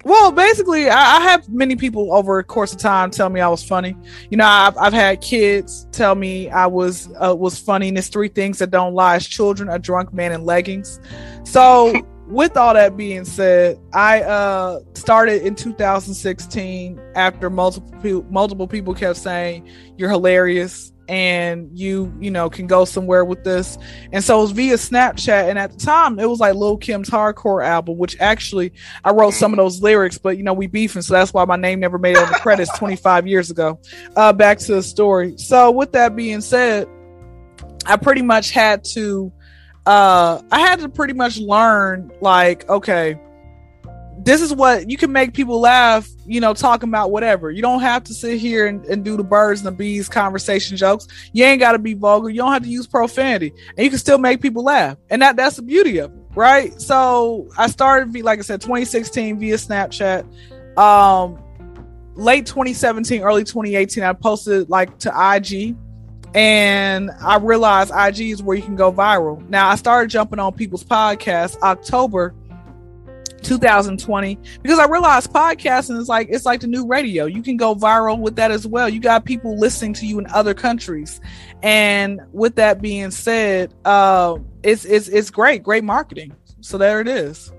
Well, 0.04 0.30
basically, 0.30 0.88
I, 0.88 1.16
I 1.16 1.20
have 1.22 1.48
many 1.48 1.74
people 1.74 2.14
over 2.14 2.38
a 2.38 2.44
course 2.44 2.72
of 2.72 2.78
time 2.78 3.10
tell 3.10 3.28
me 3.28 3.40
I 3.40 3.48
was 3.48 3.64
funny. 3.64 3.96
You 4.30 4.36
know, 4.36 4.46
I've, 4.46 4.76
I've 4.78 4.92
had 4.92 5.20
kids 5.20 5.88
tell 5.90 6.14
me 6.14 6.48
I 6.48 6.66
was 6.66 7.08
uh, 7.20 7.34
was 7.34 7.58
funny. 7.58 7.88
And 7.88 7.96
there's 7.96 8.06
three 8.08 8.28
things 8.28 8.58
that 8.60 8.70
don't 8.70 8.94
lie: 8.94 9.16
is 9.16 9.26
children, 9.26 9.68
a 9.68 9.78
drunk 9.80 10.12
man, 10.14 10.30
and 10.30 10.44
leggings. 10.46 11.00
So 11.44 11.92
with 12.28 12.56
all 12.56 12.74
that 12.74 12.96
being 12.96 13.24
said, 13.24 13.78
I 13.92 14.22
uh 14.22 14.80
started 14.94 15.42
in 15.42 15.54
2016 15.54 17.00
after 17.14 17.50
multiple 17.50 17.92
pe- 18.00 18.30
multiple 18.30 18.66
people 18.66 18.94
kept 18.94 19.18
saying 19.18 19.68
you're 19.96 20.10
hilarious 20.10 20.92
and 21.08 21.70
you 21.72 22.12
you 22.18 22.32
know 22.32 22.50
can 22.50 22.66
go 22.66 22.84
somewhere 22.84 23.24
with 23.24 23.44
this. 23.44 23.78
And 24.12 24.24
so 24.24 24.38
it 24.38 24.42
was 24.42 24.50
via 24.52 24.74
snapchat. 24.74 25.48
And 25.48 25.58
at 25.58 25.72
the 25.72 25.78
time 25.78 26.18
it 26.18 26.28
was 26.28 26.40
like 26.40 26.54
lil 26.54 26.76
kim's 26.76 27.08
hardcore 27.08 27.64
album 27.64 27.96
which 27.96 28.16
actually 28.20 28.72
i 29.04 29.10
wrote 29.10 29.34
some 29.34 29.52
of 29.52 29.56
those 29.56 29.80
lyrics 29.80 30.18
but 30.18 30.36
you 30.36 30.42
know 30.42 30.52
we 30.52 30.66
beefing 30.66 31.02
so 31.02 31.14
that's 31.14 31.32
why 31.32 31.44
my 31.44 31.56
name 31.56 31.78
never 31.78 31.98
made 31.98 32.16
it 32.16 32.22
on 32.22 32.28
the 32.32 32.38
credits 32.38 32.76
25 32.78 33.26
years 33.26 33.50
ago. 33.50 33.78
Uh 34.16 34.32
back 34.32 34.58
to 34.58 34.74
the 34.74 34.82
story. 34.82 35.36
So 35.38 35.70
with 35.70 35.92
that 35.92 36.16
being 36.16 36.40
said 36.40 36.88
i 37.88 37.96
pretty 37.96 38.22
much 38.22 38.50
had 38.50 38.82
to 38.82 39.32
uh 39.86 40.40
i 40.50 40.60
had 40.60 40.78
to 40.80 40.88
pretty 40.88 41.12
much 41.12 41.38
learn 41.38 42.10
like 42.20 42.68
okay 42.68 43.18
this 44.26 44.42
is 44.42 44.52
what 44.52 44.90
you 44.90 44.96
can 44.96 45.12
make 45.12 45.34
people 45.34 45.60
laugh, 45.60 46.08
you 46.26 46.40
know, 46.40 46.52
talking 46.52 46.88
about 46.88 47.12
whatever. 47.12 47.50
You 47.50 47.62
don't 47.62 47.80
have 47.80 48.02
to 48.04 48.12
sit 48.12 48.40
here 48.40 48.66
and, 48.66 48.84
and 48.86 49.04
do 49.04 49.16
the 49.16 49.22
birds 49.22 49.60
and 49.60 49.68
the 49.68 49.72
bees 49.72 50.08
conversation 50.08 50.76
jokes. 50.76 51.06
You 51.32 51.44
ain't 51.44 51.60
got 51.60 51.72
to 51.72 51.78
be 51.78 51.94
vulgar. 51.94 52.28
You 52.28 52.38
don't 52.38 52.52
have 52.52 52.64
to 52.64 52.68
use 52.68 52.88
profanity, 52.88 53.52
and 53.76 53.84
you 53.84 53.90
can 53.90 54.00
still 54.00 54.18
make 54.18 54.42
people 54.42 54.64
laugh. 54.64 54.96
And 55.10 55.22
that 55.22 55.36
that's 55.36 55.56
the 55.56 55.62
beauty 55.62 55.98
of 55.98 56.12
it, 56.12 56.18
right? 56.34 56.78
So 56.80 57.48
I 57.56 57.68
started, 57.68 58.20
like 58.24 58.40
I 58.40 58.42
said, 58.42 58.60
2016 58.60 59.38
via 59.38 59.54
Snapchat. 59.54 60.26
Um, 60.76 61.38
late 62.16 62.46
2017, 62.46 63.22
early 63.22 63.44
2018, 63.44 64.02
I 64.02 64.12
posted 64.12 64.68
like 64.68 64.98
to 64.98 65.10
IG, 65.10 65.76
and 66.36 67.10
I 67.22 67.38
realized 67.38 67.90
IG 67.96 68.30
is 68.30 68.42
where 68.42 68.56
you 68.56 68.62
can 68.62 68.76
go 68.76 68.92
viral. 68.92 69.48
Now 69.48 69.70
I 69.70 69.74
started 69.76 70.10
jumping 70.10 70.38
on 70.38 70.52
people's 70.52 70.84
podcasts 70.84 71.58
October 71.62 72.34
2020 73.42 74.38
because 74.62 74.78
I 74.78 74.86
realized 74.86 75.32
podcasting 75.32 75.96
is 75.98 76.10
like 76.10 76.28
it's 76.30 76.44
like 76.44 76.60
the 76.60 76.66
new 76.66 76.86
radio. 76.86 77.24
You 77.24 77.42
can 77.42 77.56
go 77.56 77.74
viral 77.74 78.18
with 78.18 78.36
that 78.36 78.50
as 78.50 78.66
well. 78.66 78.86
You 78.86 79.00
got 79.00 79.24
people 79.24 79.58
listening 79.58 79.94
to 79.94 80.06
you 80.06 80.18
in 80.18 80.26
other 80.26 80.52
countries. 80.52 81.22
And 81.62 82.20
with 82.32 82.56
that 82.56 82.82
being 82.82 83.10
said, 83.10 83.72
uh 83.86 84.36
it's 84.62 84.84
it's 84.84 85.08
it's 85.08 85.30
great, 85.30 85.62
great 85.62 85.84
marketing. 85.84 86.36
So 86.60 86.76
there 86.76 87.00
it 87.00 87.08
is. 87.08 87.50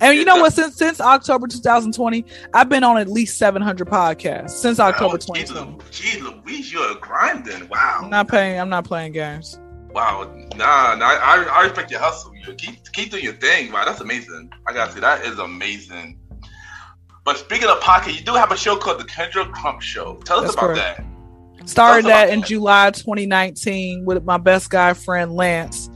And 0.00 0.16
you 0.16 0.24
know 0.24 0.36
what? 0.36 0.52
Since 0.52 0.76
since 0.76 1.00
October 1.00 1.46
2020, 1.46 2.24
I've 2.52 2.68
been 2.68 2.84
on 2.84 2.98
at 2.98 3.08
least 3.08 3.38
700 3.38 3.88
podcasts 3.88 4.50
since 4.50 4.78
October 4.78 5.18
2020. 5.18 5.78
Geez, 5.90 6.20
Louise, 6.20 6.72
you're 6.72 6.94
grinding. 6.96 7.68
Wow. 7.68 8.00
I'm 8.02 8.10
not 8.10 8.28
paying. 8.28 8.60
I'm 8.60 8.68
not 8.68 8.84
playing 8.84 9.12
games. 9.12 9.58
Wow, 9.96 10.30
nah, 10.56 10.94
nah 10.94 11.06
I, 11.06 11.46
I 11.50 11.62
respect 11.62 11.90
your 11.90 12.00
hustle. 12.00 12.34
You 12.36 12.52
keep 12.52 12.92
keep 12.92 13.10
doing 13.10 13.24
your 13.24 13.32
thing. 13.32 13.72
Wow, 13.72 13.86
that's 13.86 14.02
amazing. 14.02 14.52
I 14.68 14.74
gotta 14.74 14.92
say 14.92 15.00
that 15.00 15.24
is 15.24 15.38
amazing. 15.38 16.20
But 17.24 17.38
speaking 17.38 17.68
of 17.68 17.80
pocket, 17.80 18.12
you 18.14 18.24
do 18.24 18.34
have 18.34 18.52
a 18.52 18.58
show 18.58 18.76
called 18.76 19.00
the 19.00 19.04
Kyndra 19.04 19.50
Crump 19.52 19.80
Show. 19.80 20.20
Tell 20.26 20.38
us 20.38 20.42
that's 20.44 20.54
about 20.54 20.76
correct. 20.76 20.98
that. 21.58 21.68
Started 21.68 22.04
that 22.04 22.28
in 22.28 22.40
that. 22.40 22.48
July 22.48 22.90
2019 22.90 24.04
with 24.04 24.22
my 24.24 24.36
best 24.36 24.68
guy 24.68 24.92
friend 24.92 25.34
Lance, 25.34 25.88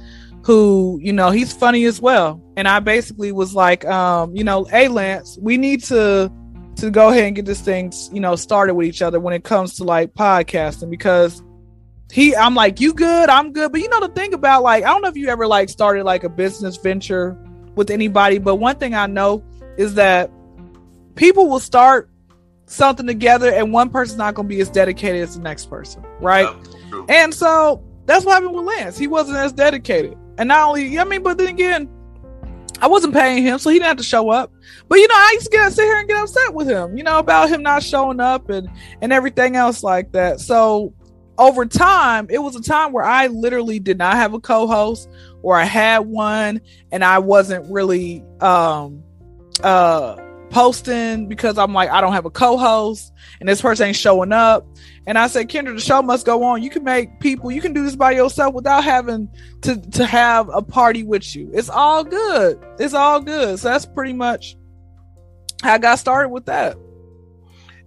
who 0.42 0.98
you 1.02 1.12
know 1.12 1.30
he's 1.30 1.52
funny 1.52 1.84
as 1.84 2.00
well. 2.00 2.42
And 2.56 2.66
I 2.66 2.80
basically 2.80 3.32
was 3.32 3.54
like, 3.54 3.84
um, 3.84 4.34
you 4.34 4.44
know, 4.44 4.64
hey 4.64 4.88
Lance, 4.88 5.38
we 5.40 5.56
need 5.56 5.82
to 5.84 6.32
to 6.76 6.90
go 6.90 7.10
ahead 7.10 7.24
and 7.24 7.36
get 7.36 7.44
this 7.44 7.60
thing, 7.60 7.92
you 8.12 8.20
know, 8.20 8.36
started 8.36 8.74
with 8.74 8.86
each 8.86 9.02
other 9.02 9.20
when 9.20 9.34
it 9.34 9.44
comes 9.44 9.76
to 9.76 9.84
like 9.84 10.14
podcasting 10.14 10.90
because 10.90 11.42
he 12.12 12.34
i'm 12.34 12.54
like 12.54 12.80
you 12.80 12.92
good? 12.92 13.28
I'm 13.28 13.52
good. 13.52 13.70
But 13.72 13.80
you 13.80 13.88
know 13.88 14.00
the 14.00 14.08
thing 14.08 14.34
about 14.34 14.62
like 14.62 14.84
i 14.84 14.88
don't 14.88 15.02
know 15.02 15.08
if 15.08 15.16
you 15.16 15.28
ever 15.28 15.46
like 15.46 15.68
started 15.68 16.04
like 16.04 16.24
a 16.24 16.28
business 16.28 16.76
venture 16.76 17.38
with 17.76 17.90
anybody 17.90 18.38
but 18.38 18.56
one 18.56 18.76
thing 18.76 18.94
i 18.94 19.06
know 19.06 19.44
is 19.76 19.94
that 19.94 20.30
people 21.14 21.48
will 21.48 21.60
start 21.60 22.10
something 22.66 23.06
together 23.06 23.52
and 23.52 23.72
one 23.72 23.90
person's 23.90 24.18
not 24.18 24.34
going 24.34 24.48
to 24.48 24.54
be 24.54 24.60
as 24.60 24.68
dedicated 24.70 25.22
as 25.22 25.36
the 25.36 25.42
next 25.42 25.66
person 25.66 26.04
right? 26.20 26.48
Yeah, 26.92 27.04
and 27.08 27.34
so 27.34 27.82
that's 28.06 28.24
what 28.24 28.32
happened 28.32 28.54
with 28.54 28.64
lance. 28.64 28.98
He 28.98 29.06
wasn't 29.06 29.38
as 29.38 29.52
dedicated 29.52 30.16
and 30.40 30.48
not 30.48 30.68
only 30.68 30.98
i 30.98 31.04
mean 31.04 31.22
but 31.22 31.38
then 31.38 31.46
again 31.46 31.88
I 32.82 32.86
wasn't 32.86 33.12
paying 33.14 33.42
him, 33.42 33.58
so 33.58 33.68
he 33.70 33.76
didn't 33.76 33.88
have 33.88 33.96
to 33.98 34.02
show 34.02 34.30
up. 34.30 34.52
But 34.88 34.98
you 34.98 35.08
know, 35.08 35.14
I 35.14 35.32
used 35.34 35.46
to 35.46 35.50
get 35.50 35.72
sit 35.72 35.84
here 35.84 35.98
and 35.98 36.08
get 36.08 36.22
upset 36.22 36.54
with 36.54 36.68
him, 36.68 36.96
you 36.96 37.02
know, 37.02 37.18
about 37.18 37.50
him 37.50 37.62
not 37.62 37.82
showing 37.82 38.20
up 38.20 38.48
and 38.48 38.70
and 39.02 39.12
everything 39.12 39.56
else 39.56 39.82
like 39.82 40.12
that. 40.12 40.40
So 40.40 40.94
over 41.38 41.66
time, 41.66 42.26
it 42.30 42.38
was 42.38 42.56
a 42.56 42.62
time 42.62 42.92
where 42.92 43.04
I 43.04 43.26
literally 43.26 43.80
did 43.80 43.98
not 43.98 44.14
have 44.14 44.34
a 44.34 44.40
co-host 44.40 45.08
or 45.42 45.56
I 45.56 45.64
had 45.64 46.00
one 46.00 46.60
and 46.90 47.04
I 47.04 47.18
wasn't 47.18 47.70
really 47.70 48.24
um 48.40 49.02
uh 49.62 50.16
posting 50.50 51.26
because 51.28 51.58
I'm 51.58 51.72
like, 51.72 51.90
I 51.90 52.00
don't 52.00 52.12
have 52.12 52.24
a 52.24 52.30
co-host 52.30 53.12
and 53.40 53.48
this 53.48 53.62
person 53.62 53.88
ain't 53.88 53.96
showing 53.96 54.32
up. 54.32 54.66
And 55.06 55.18
I 55.18 55.26
said, 55.26 55.48
Kyndra, 55.48 55.74
the 55.74 55.80
show 55.80 56.02
must 56.02 56.26
go 56.26 56.42
on. 56.42 56.62
You 56.62 56.70
can 56.70 56.84
make 56.84 57.20
people, 57.20 57.50
you 57.50 57.60
can 57.60 57.72
do 57.72 57.84
this 57.84 57.96
by 57.96 58.12
yourself 58.12 58.54
without 58.54 58.84
having 58.84 59.28
to 59.62 59.80
to 59.92 60.04
have 60.04 60.48
a 60.52 60.62
party 60.62 61.02
with 61.02 61.34
you. 61.34 61.50
It's 61.54 61.70
all 61.70 62.04
good. 62.04 62.62
It's 62.78 62.94
all 62.94 63.20
good. 63.20 63.58
So 63.58 63.68
that's 63.68 63.86
pretty 63.86 64.12
much 64.12 64.56
how 65.62 65.74
I 65.74 65.78
got 65.78 65.98
started 65.98 66.28
with 66.28 66.46
that 66.46 66.76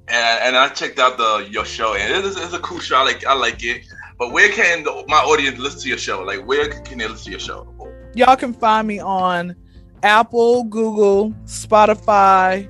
and, 0.08 0.44
and 0.44 0.58
I 0.58 0.70
checked 0.70 1.00
out 1.00 1.18
the 1.18 1.48
your 1.50 1.66
show, 1.66 1.96
and 1.96 2.14
it 2.14 2.26
is 2.26 2.38
it's 2.38 2.54
a 2.54 2.60
cool 2.60 2.80
show. 2.80 2.98
I 2.98 3.04
like 3.04 3.26
I 3.26 3.34
like 3.34 3.64
it. 3.64 3.86
But 4.20 4.32
where 4.32 4.50
can 4.50 4.84
the, 4.84 5.04
my 5.08 5.18
audience 5.18 5.58
listen 5.58 5.82
to 5.82 5.90
your 5.90 5.98
show? 5.98 6.22
Like, 6.22 6.46
where 6.46 6.70
can 6.70 7.00
they 7.00 7.08
listen 7.08 7.26
to 7.26 7.32
your 7.32 7.40
show? 7.40 7.68
Y'all 8.14 8.36
can 8.36 8.54
find 8.54 8.88
me 8.88 9.00
on 9.00 9.56
Apple, 10.04 10.66
Google, 10.66 11.32
Spotify, 11.46 12.70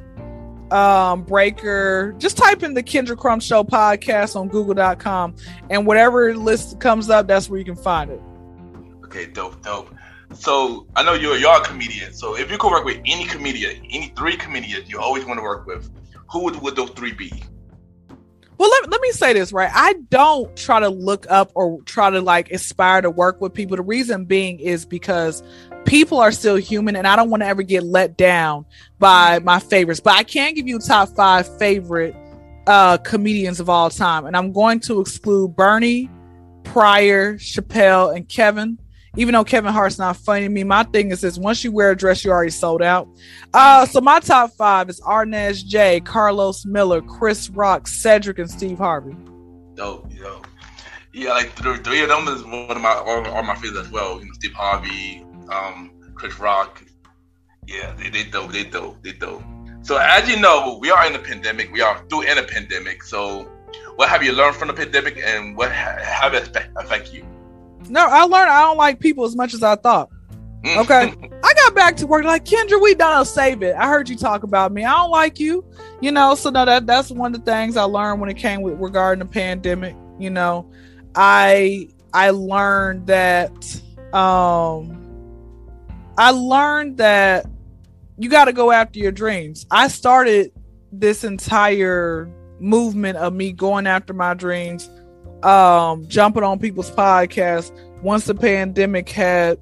um, 0.72 1.24
Breaker. 1.24 2.16
Just 2.18 2.38
type 2.38 2.64
in 2.64 2.74
the 2.74 2.84
Kyndra 2.84 3.18
Crump 3.18 3.42
Show 3.42 3.64
podcast 3.64 4.36
on 4.36 4.48
Google.com, 4.48 5.36
and 5.70 5.86
whatever 5.86 6.36
list 6.36 6.80
comes 6.80 7.10
up, 7.10 7.28
that's 7.28 7.50
where 7.50 7.60
you 7.60 7.66
can 7.66 7.76
find 7.76 8.12
it. 8.12 8.22
Okay, 9.04 9.26
dope, 9.26 9.62
dope. 9.62 9.94
So 10.34 10.88
I 10.96 11.04
know 11.04 11.14
you're 11.14 11.36
a 11.36 11.62
comedian. 11.64 12.14
So 12.14 12.36
if 12.36 12.50
you 12.50 12.58
could 12.58 12.72
work 12.72 12.86
with 12.86 13.00
any 13.06 13.26
comedian, 13.26 13.86
any 13.92 14.08
three 14.16 14.36
comedians 14.36 14.90
you 14.90 15.00
always 15.00 15.26
want 15.26 15.38
to 15.40 15.44
work 15.44 15.68
with, 15.68 15.92
who 16.32 16.44
would, 16.46 16.60
would 16.62 16.76
those 16.76 16.90
three 16.92 17.14
be? 17.14 17.32
Well, 18.58 18.70
let, 18.70 18.90
let 18.90 19.02
me 19.02 19.12
say 19.12 19.34
this, 19.34 19.52
right? 19.52 19.70
I 19.74 19.94
don't 20.10 20.56
try 20.56 20.80
to 20.80 20.90
look 20.90 21.26
up 21.30 21.52
or 21.56 21.82
try 21.84 22.10
to 22.10 22.22
like 22.22 22.52
aspire 22.52 23.02
to 23.02 23.10
work 23.10 23.42
with 23.42 23.54
people. 23.54 23.78
The 23.78 23.84
reason 23.84 24.26
being 24.26 24.60
is 24.60 24.86
because 24.86 25.44
people 25.86 26.20
are 26.20 26.32
still 26.32 26.56
human 26.56 26.96
and 26.96 27.08
I 27.08 27.16
don't 27.16 27.30
want 27.30 27.44
to 27.44 27.48
ever 27.48 27.64
get 27.64 27.84
let 27.84 28.18
down 28.18 28.66
by 29.00 29.40
my 29.40 29.60
favorites. 29.60 30.00
But 30.00 30.16
I 30.16 30.24
can 30.24 30.54
give 30.54 30.68
you 30.68 30.80
top 30.80 31.10
five 31.10 31.58
favorite 31.58 32.16
uh 32.68 32.98
comedians 32.98 33.60
of 33.60 33.70
all 33.70 33.90
time. 33.90 34.26
And 34.26 34.38
I'm 34.38 34.52
going 34.52 34.80
to 34.82 35.02
exclude 35.02 35.56
Bernie, 35.56 36.10
Pryor, 36.64 37.36
Chappelle, 37.36 38.16
and 38.16 38.28
Kevin 38.28 38.78
even 39.16 39.34
though 39.34 39.44
Kevin 39.44 39.72
Hart's 39.72 40.00
not 40.00 40.18
funny 40.18 40.46
to 40.46 40.50
me, 40.50 40.64
my 40.64 40.84
thing 40.84 41.12
is 41.12 41.22
this 41.22 41.38
once 41.38 41.64
you 41.64 41.72
wear 41.72 41.92
a 41.92 41.96
dress, 41.96 42.24
you're 42.24 42.34
already 42.34 42.50
sold 42.50 42.82
out. 42.82 43.08
Uh, 43.54 43.86
so 43.86 44.02
my 44.02 44.20
top 44.20 44.52
five 44.54 44.90
is 44.90 45.00
Arnez 45.02 45.64
J, 45.64 46.02
Karlous 46.02 46.66
Miller, 46.66 47.02
Chris 47.02 47.50
Rock, 47.50 47.88
Cedric, 47.88 48.40
and 48.40 48.50
Steve 48.50 48.80
Harvey. 48.80 49.16
Dope, 49.76 50.12
yo. 50.12 50.42
Yeah, 51.14 51.30
like 51.30 51.56
the 51.56 51.78
three 51.78 52.02
of 52.02 52.10
them 52.10 52.28
is 52.28 52.44
one 52.44 52.72
of 52.72 52.82
my 52.82 52.90
are 52.90 53.44
my 53.44 53.54
favorites 53.56 53.86
as 53.86 53.92
well. 53.92 54.20
You 54.20 54.26
know, 54.26 54.32
Steve 54.34 54.54
Harvey, 54.54 55.24
um, 55.50 55.92
Chris 56.16 56.40
Rock. 56.40 56.84
Yeah, 57.68 57.94
they 57.98 58.10
they 58.10 58.24
dope, 58.24 58.52
they 58.52 58.64
dope, 58.64 59.02
they 59.04 59.14
dope. 59.14 59.44
So 59.82 59.98
as 59.98 60.30
you 60.30 60.40
know, 60.40 60.78
we 60.82 60.92
are 60.92 61.06
in 61.06 61.16
a 61.16 61.20
pandemic. 61.20 61.72
We 61.72 61.82
are 61.82 62.04
through 62.10 62.24
in 62.24 62.38
a 62.38 62.44
pandemic. 62.44 63.04
So 63.04 63.50
what 63.96 64.10
have 64.10 64.24
you 64.24 64.34
learned 64.34 64.56
from 64.56 64.70
the 64.70 64.74
pandemic, 64.74 65.18
and 65.18 65.56
what 65.56 65.72
ha- 65.72 65.98
have 66.02 66.34
it 66.34 66.56
affect 66.78 67.14
you? 67.14 67.26
No, 67.90 68.08
I 68.08 68.24
learned 68.24 68.50
I 68.50 68.62
don't 68.62 68.78
like 68.78 69.00
people 69.00 69.26
as 69.26 69.36
much 69.36 69.54
as 69.54 69.64
I 69.64 69.76
thought. 69.76 70.10
Okay. 70.66 71.14
I 71.44 71.54
got 71.54 71.76
back 71.76 71.98
to 71.98 72.08
work 72.08 72.24
like 72.24 72.46
Kyndra, 72.46 72.82
we 72.82 72.96
done 72.96 73.26
save 73.26 73.62
it. 73.64 73.76
I 73.76 73.88
heard 73.88 74.08
you 74.10 74.16
talk 74.16 74.44
about 74.44 74.72
me. 74.72 74.86
I 74.86 74.92
don't 74.94 75.12
like 75.12 75.40
you. 75.40 75.66
You 76.02 76.12
know, 76.12 76.36
so 76.36 76.50
no, 76.50 76.66
that 76.66 76.88
that's 76.88 77.12
one 77.12 77.36
of 77.36 77.44
the 77.44 77.52
things 77.52 77.78
I 77.78 77.84
learned 77.84 78.22
when 78.22 78.30
it 78.30 78.38
came 78.38 78.62
with 78.62 78.80
regarding 78.80 79.20
the 79.20 79.30
pandemic. 79.30 79.96
You 80.20 80.30
know, 80.30 80.72
I 81.16 81.90
I 82.14 82.30
learned 82.30 83.08
that 83.08 83.82
um 84.14 85.03
I 86.18 86.32
learned 86.32 86.98
that 86.98 87.46
you 88.18 88.30
got 88.30 88.46
to 88.46 88.54
go 88.54 88.72
after 88.72 89.00
your 89.00 89.12
dreams. 89.12 89.66
I 89.72 89.88
started 89.88 90.52
this 90.92 91.24
entire 91.24 92.30
movement 92.60 93.18
of 93.18 93.34
me 93.34 93.52
going 93.52 93.88
after 93.88 94.14
my 94.14 94.34
dreams 94.34 94.90
um, 95.44 96.08
jumping 96.08 96.44
on 96.44 96.60
people's 96.60 96.92
podcasts 96.92 97.72
once 98.02 98.26
the 98.26 98.36
pandemic 98.36 99.10
had 99.10 99.60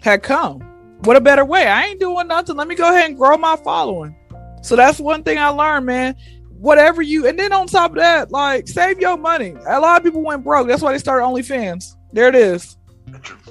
had 0.00 0.22
come. 0.22 0.60
What 1.04 1.16
a 1.16 1.20
better 1.20 1.44
way? 1.44 1.66
I 1.66 1.84
ain't 1.84 2.00
doing 2.00 2.28
nothing. 2.28 2.56
Let 2.56 2.68
me 2.68 2.74
go 2.74 2.88
ahead 2.88 3.10
and 3.10 3.16
grow 3.16 3.36
my 3.36 3.56
following. 3.56 4.16
So 4.62 4.76
that's 4.76 4.98
one 4.98 5.22
thing 5.22 5.38
I 5.38 5.48
learned, 5.48 5.86
man. 5.86 6.16
Whatever 6.58 7.02
you, 7.02 7.26
and 7.26 7.38
then 7.38 7.52
on 7.52 7.66
top 7.66 7.92
of 7.92 7.96
that, 7.98 8.30
like 8.30 8.68
save 8.68 9.00
your 9.00 9.18
money. 9.18 9.54
A 9.66 9.80
lot 9.80 9.98
of 9.98 10.04
people 10.04 10.22
went 10.22 10.44
broke. 10.44 10.66
That's 10.66 10.82
why 10.82 10.92
they 10.92 10.98
started 10.98 11.24
OnlyFans. 11.24 11.94
There 12.12 12.28
it 12.28 12.34
is. 12.34 12.76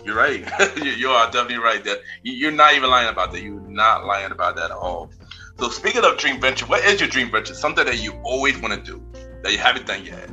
You're 0.03 0.15
right. 0.15 0.45
you, 0.77 0.91
you 0.91 1.09
are 1.09 1.31
definitely 1.31 1.63
right. 1.63 1.83
That 1.83 2.01
you're 2.23 2.51
not 2.51 2.73
even 2.73 2.89
lying 2.89 3.09
about 3.09 3.31
that. 3.31 3.41
You're 3.41 3.59
not 3.61 4.05
lying 4.05 4.31
about 4.31 4.55
that 4.57 4.65
at 4.65 4.71
all. 4.71 5.11
So 5.59 5.69
speaking 5.69 6.03
of 6.03 6.17
dream 6.17 6.41
venture, 6.41 6.65
what 6.65 6.83
is 6.83 6.99
your 6.99 7.09
dream 7.09 7.31
venture? 7.31 7.53
Something 7.53 7.85
that 7.85 8.01
you 8.01 8.13
always 8.23 8.57
want 8.59 8.73
to 8.73 8.91
do 8.91 9.03
that 9.43 9.51
you 9.51 9.57
haven't 9.57 9.87
done 9.87 10.05
yet. 10.05 10.29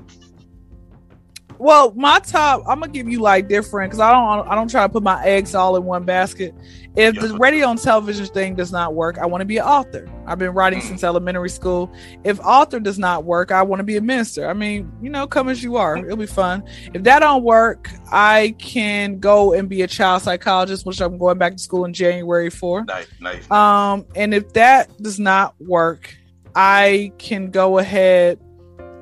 Well, 1.61 1.93
my 1.95 2.21
top, 2.21 2.63
I'm 2.67 2.81
gonna 2.81 2.91
give 2.91 3.07
you 3.07 3.21
like 3.21 3.47
different 3.47 3.91
because 3.91 4.01
I 4.01 4.11
don't, 4.11 4.49
I 4.49 4.55
don't 4.55 4.71
try 4.71 4.83
to 4.83 4.89
put 4.89 5.03
my 5.03 5.23
eggs 5.23 5.55
all 5.55 5.77
in 5.77 5.85
one 5.85 6.05
basket. 6.05 6.55
If 6.97 7.21
the 7.21 7.37
radio 7.37 7.69
and 7.69 7.79
television 7.79 8.25
thing 8.25 8.55
does 8.55 8.73
not 8.73 8.95
work, 8.95 9.19
I 9.19 9.27
want 9.27 9.43
to 9.43 9.45
be 9.45 9.59
an 9.59 9.65
author. 9.65 10.09
I've 10.27 10.39
been 10.39 10.53
writing 10.53 10.81
mm. 10.81 10.85
since 10.85 11.05
elementary 11.05 11.51
school. 11.51 11.93
If 12.25 12.41
author 12.41 12.81
does 12.81 12.99
not 12.99 13.25
work, 13.25 13.53
I 13.53 13.63
want 13.63 13.81
to 13.81 13.85
be 13.85 13.99
a 13.99 14.01
minister. 14.01 14.49
I 14.49 14.55
mean, 14.55 14.91
you 15.03 15.11
know, 15.11 15.27
come 15.27 15.51
as 15.51 15.63
you 15.63 15.77
are. 15.77 15.99
It'll 15.99 16.17
be 16.17 16.25
fun. 16.25 16.65
If 16.95 17.03
that 17.03 17.19
don't 17.19 17.45
work, 17.45 17.91
I 18.11 18.55
can 18.59 19.19
go 19.19 19.53
and 19.53 19.69
be 19.69 19.83
a 19.83 19.87
child 19.87 20.23
psychologist, 20.23 20.87
which 20.87 21.03
I'm 21.03 21.19
going 21.19 21.37
back 21.37 21.53
to 21.53 21.59
school 21.59 21.85
in 21.85 21.93
January 21.93 22.49
for. 22.49 22.85
Nice, 22.87 23.07
nice. 23.21 23.51
Um, 23.51 24.07
and 24.17 24.33
if 24.33 24.51
that 24.55 24.91
does 25.03 25.21
not 25.21 25.55
work, 25.61 26.17
I 26.55 27.13
can 27.19 27.51
go 27.51 27.77
ahead 27.77 28.41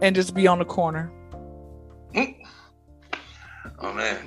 and 0.02 0.16
just 0.16 0.34
be 0.34 0.48
on 0.48 0.58
the 0.58 0.64
corner. 0.64 1.12
Mm. 2.14 2.37
Oh 3.80 3.92
man. 3.92 4.18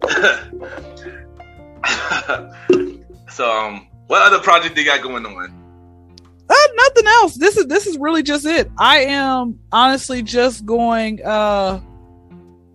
so 3.28 3.50
um 3.50 3.86
what 4.06 4.22
other 4.22 4.42
project 4.42 4.74
they 4.74 4.84
got 4.84 5.02
going 5.02 5.26
on? 5.26 5.54
Uh, 6.50 6.54
nothing 6.76 7.06
else. 7.06 7.34
This 7.34 7.56
is 7.56 7.66
this 7.66 7.86
is 7.86 7.98
really 7.98 8.22
just 8.22 8.46
it. 8.46 8.70
I 8.78 9.00
am 9.00 9.58
honestly 9.70 10.22
just 10.22 10.64
going 10.64 11.24
uh 11.24 11.80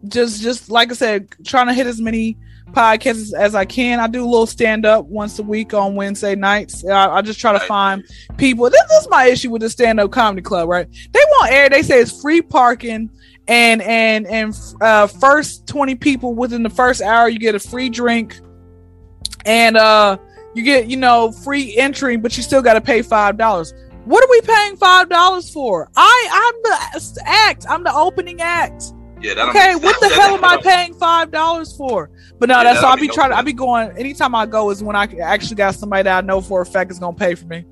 just 0.08 0.42
just 0.42 0.70
like 0.70 0.92
I 0.92 0.96
said, 0.96 1.28
trying 1.46 1.68
to 1.68 1.74
hit 1.74 1.88
as 1.88 2.00
many 2.00 2.38
podcasts 2.74 3.34
as 3.34 3.56
I 3.56 3.66
can. 3.66 4.00
I 4.00 4.08
do 4.08 4.24
a 4.24 4.26
little 4.26 4.46
stand 4.46 4.86
up 4.86 5.06
once 5.06 5.40
a 5.40 5.44
week 5.44 5.74
on 5.74 5.96
Wednesday 5.96 6.36
nights. 6.36 6.86
I, 6.86 7.16
I 7.16 7.22
just 7.22 7.40
try 7.40 7.54
to 7.54 7.60
find 7.62 8.04
people. 8.38 8.70
This, 8.70 8.82
this 8.90 9.02
is 9.04 9.10
my 9.10 9.26
issue 9.26 9.52
with 9.52 9.62
the 9.62 9.70
stand 9.70 10.00
up 10.00 10.12
comedy 10.12 10.42
club, 10.42 10.68
right? 10.68 10.88
They 11.12 11.20
want 11.32 11.52
air. 11.52 11.70
They 11.70 11.84
say 11.84 12.02
it's 12.02 12.22
free 12.22 12.42
parking 12.42 13.10
and 13.48 13.82
and 13.82 14.26
and 14.28 14.56
uh, 14.82 15.08
first 15.08 15.68
20 15.68 15.96
people 15.96 16.34
within 16.34 16.64
the 16.64 16.70
first 16.70 17.02
hour 17.02 17.28
you 17.28 17.40
get 17.40 17.56
a 17.56 17.60
free 17.60 17.90
drink 17.90 18.40
and 19.46 19.76
uh 19.76 20.18
you 20.54 20.64
get 20.64 20.88
you 20.88 20.96
know 20.96 21.32
free 21.32 21.76
entry 21.78 22.16
but 22.16 22.38
you 22.38 22.44
still 22.44 22.62
got 22.62 22.74
to 22.74 22.82
pay 22.82 23.02
five 23.02 23.38
dollars 23.38 23.74
what 24.06 24.24
are 24.24 24.30
we 24.30 24.42
paying 24.42 24.78
five 24.78 25.10
dollars 25.10 25.50
for 25.50 25.90
i 25.98 26.28
i'm 26.32 26.62
the 26.64 27.22
act 27.26 27.66
i'm 27.70 27.84
the 27.84 27.94
opening 27.94 28.40
act 28.40 28.94
yeah, 29.24 29.50
okay, 29.50 29.76
what 29.76 30.00
the 30.00 30.10
hell 30.10 30.36
am 30.36 30.44
I 30.44 30.58
paying 30.62 30.94
five 30.96 31.32
dollars 31.32 31.76
for? 31.76 32.10
But 32.40 32.50
no, 32.50 32.58
yeah, 32.58 32.64
that's 32.64 32.84
all 32.84 32.92
I 32.92 32.96
be 32.98 33.08
no 33.08 33.14
trying. 33.14 33.32
I 33.32 33.42
be 33.42 33.54
going 33.54 33.98
anytime 33.98 34.36
I 34.36 34.46
go 34.46 34.70
is 34.70 34.84
when 34.84 34.96
I 34.96 35.06
actually 35.22 35.56
got 35.56 35.76
somebody 35.76 36.04
that 36.04 36.24
I 36.24 36.28
know 36.28 36.42
for 36.42 36.62
a 36.62 36.66
fact 36.66 36.92
is 36.92 37.00
gonna 37.00 37.16
pay 37.16 37.36
for 37.36 37.46
me. 37.46 37.66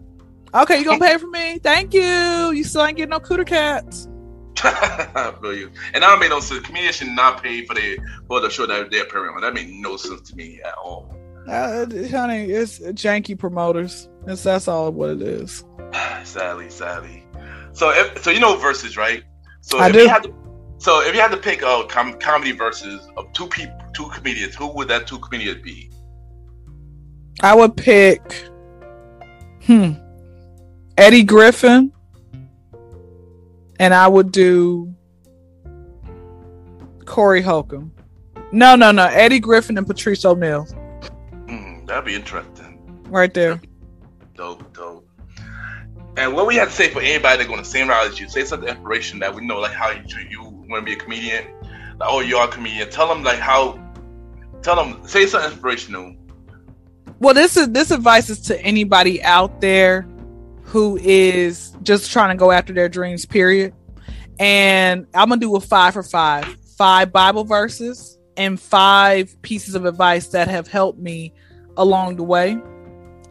Okay, 0.53 0.79
you 0.79 0.86
gonna 0.86 1.00
pay 1.00 1.17
for 1.17 1.27
me? 1.27 1.60
Thank 1.60 1.93
you. 1.93 2.51
You 2.51 2.63
still 2.63 2.86
ain't 2.86 2.98
getting 2.98 3.12
no 3.12 3.20
cooter 3.20 3.46
cats. 3.46 4.08
I 4.63 5.34
feel 5.41 5.55
you. 5.55 5.72
And 5.93 6.03
I 6.03 6.20
mean, 6.20 6.29
no 6.29 6.39
sense. 6.39 6.65
Comedians 6.65 6.98
should 6.98 7.08
not 7.08 7.41
pay 7.41 7.65
for 7.65 7.74
the 7.74 7.98
for 8.27 8.39
the 8.39 8.50
show 8.50 8.65
that 8.65 8.91
they're 8.91 9.03
appearing 9.03 9.34
on. 9.36 9.41
That 9.41 9.53
made 9.53 9.70
no 9.70 9.98
sense 9.98 10.29
to 10.29 10.36
me 10.36 10.62
at 10.63 10.74
all. 10.75 11.17
Uh, 11.48 11.86
honey, 12.10 12.46
it's 12.46 12.79
janky 12.79 13.38
promoters. 13.38 14.10
It's 14.27 14.43
that's 14.43 14.67
all 14.67 14.91
what 14.91 15.10
it 15.10 15.22
is. 15.22 15.65
sadly, 16.24 16.70
sadly. 16.70 17.25
So, 17.74 17.89
if, 17.91 18.24
so 18.24 18.29
you 18.29 18.39
know 18.39 18.58
verses, 18.58 18.98
right? 18.98 19.24
So 19.62 19.79
I 19.79 19.88
if 19.88 19.93
do. 19.93 20.00
You 20.00 20.10
had 20.10 20.24
to, 20.24 20.34
so 20.82 21.02
if 21.02 21.14
you 21.14 21.22
had 21.22 21.30
to 21.30 21.38
pick 21.38 21.62
a 21.62 21.86
com- 21.88 22.18
comedy 22.18 22.54
versus 22.54 23.08
of 23.16 23.32
two 23.34 23.46
people, 23.48 23.78
two 23.94 24.10
comedians, 24.10 24.56
who 24.56 24.66
would 24.74 24.88
that 24.88 25.06
two 25.06 25.20
comedians 25.20 25.62
be? 25.62 25.92
I 27.42 27.54
would 27.54 27.78
pick, 27.78 28.50
hmm, 29.63 29.91
Eddie 30.98 31.24
Griffin 31.24 31.91
and 33.80 33.94
I 33.94 34.08
would 34.08 34.32
do 34.32 34.91
Corey 37.06 37.44
Holcomb. 37.44 37.91
No, 38.52 38.76
no, 38.76 38.91
no. 38.91 39.06
Eddie 39.06 39.39
Griffin 39.39 39.78
and 39.78 39.86
Patrice 39.86 40.26
O'Neal. 40.26 40.65
Mm, 41.46 41.86
that'd 41.86 42.06
be 42.06 42.15
interesting. 42.15 43.04
Right 43.04 43.32
there. 43.34 43.62
Dope, 44.36 44.74
dope. 44.74 45.08
And 46.17 46.34
what 46.36 46.48
we 46.48 46.56
have 46.56 46.70
to 46.70 46.74
say 46.74 46.89
for 46.89 47.02
anybody 47.02 47.38
that's 47.38 47.48
going 47.48 47.62
the 47.62 47.65
same 47.65 47.88
route 47.88 48.08
as 48.08 48.20
you, 48.20 48.28
say 48.28 48.44
something 48.44 48.67
inspiration 48.67 49.20
that 49.20 49.34
we 49.34 49.46
know, 49.46 49.60
like 49.60 49.74
how 49.74 49.91
you, 49.91 50.02
you 50.30 50.51
want 50.71 50.86
to 50.86 50.86
be 50.86 50.93
a 50.93 50.99
comedian. 50.99 51.45
Like, 51.99 52.10
oh, 52.10 52.21
you 52.21 52.38
are 52.38 52.47
a 52.47 52.51
comedian. 52.51 52.89
Tell 52.89 53.07
them 53.07 53.23
like 53.23 53.39
how. 53.39 53.79
Tell 54.62 54.75
them 54.75 55.05
say 55.07 55.25
something 55.25 55.51
inspirational. 55.51 56.15
Well, 57.19 57.34
this 57.34 57.57
is 57.57 57.69
this 57.69 57.91
advice 57.91 58.29
is 58.29 58.41
to 58.41 58.60
anybody 58.62 59.21
out 59.23 59.62
there 59.62 60.07
who 60.63 60.97
is 60.97 61.75
just 61.84 62.12
trying 62.12 62.36
to 62.36 62.39
go 62.39 62.51
after 62.51 62.73
their 62.73 62.89
dreams, 62.89 63.25
period. 63.25 63.73
And 64.39 65.05
I'm 65.13 65.29
gonna 65.29 65.41
do 65.41 65.55
a 65.55 65.60
five 65.60 65.93
for 65.93 66.03
five, 66.03 66.45
five 66.77 67.12
Bible 67.12 67.43
verses 67.43 68.17
and 68.38 68.60
five 68.60 69.39
pieces 69.41 69.75
of 69.75 69.86
advice 69.86 70.27
that 70.29 70.47
have 70.47 70.67
helped 70.67 70.99
me 70.99 71.34
along 71.77 72.15
the 72.15 72.23
way. 72.23 72.60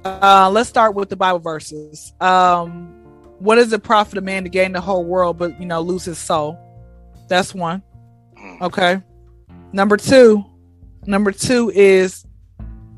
Uh, 0.05 0.51
let's 0.53 0.69
start 0.69 0.95
with 0.95 1.09
the 1.09 1.17
Bible 1.17 1.41
verses. 1.41 2.13
Um, 2.21 2.95
what 3.39 3.57
does 3.57 3.73
it 3.73 3.83
profit 3.83 4.19
a 4.19 4.21
man 4.21 4.45
to 4.45 4.51
gain 4.51 4.73
the 4.73 4.81
whole 4.81 5.05
world 5.05 5.39
but 5.39 5.59
you 5.59 5.67
know 5.67 5.81
lose 5.81 6.05
his 6.05 6.19
soul? 6.19 6.59
That's 7.31 7.55
one. 7.55 7.83
Mm. 8.37 8.61
Okay. 8.61 9.03
Number 9.73 9.97
two, 9.97 10.45
number 11.07 11.31
two 11.31 11.71
is 11.73 12.27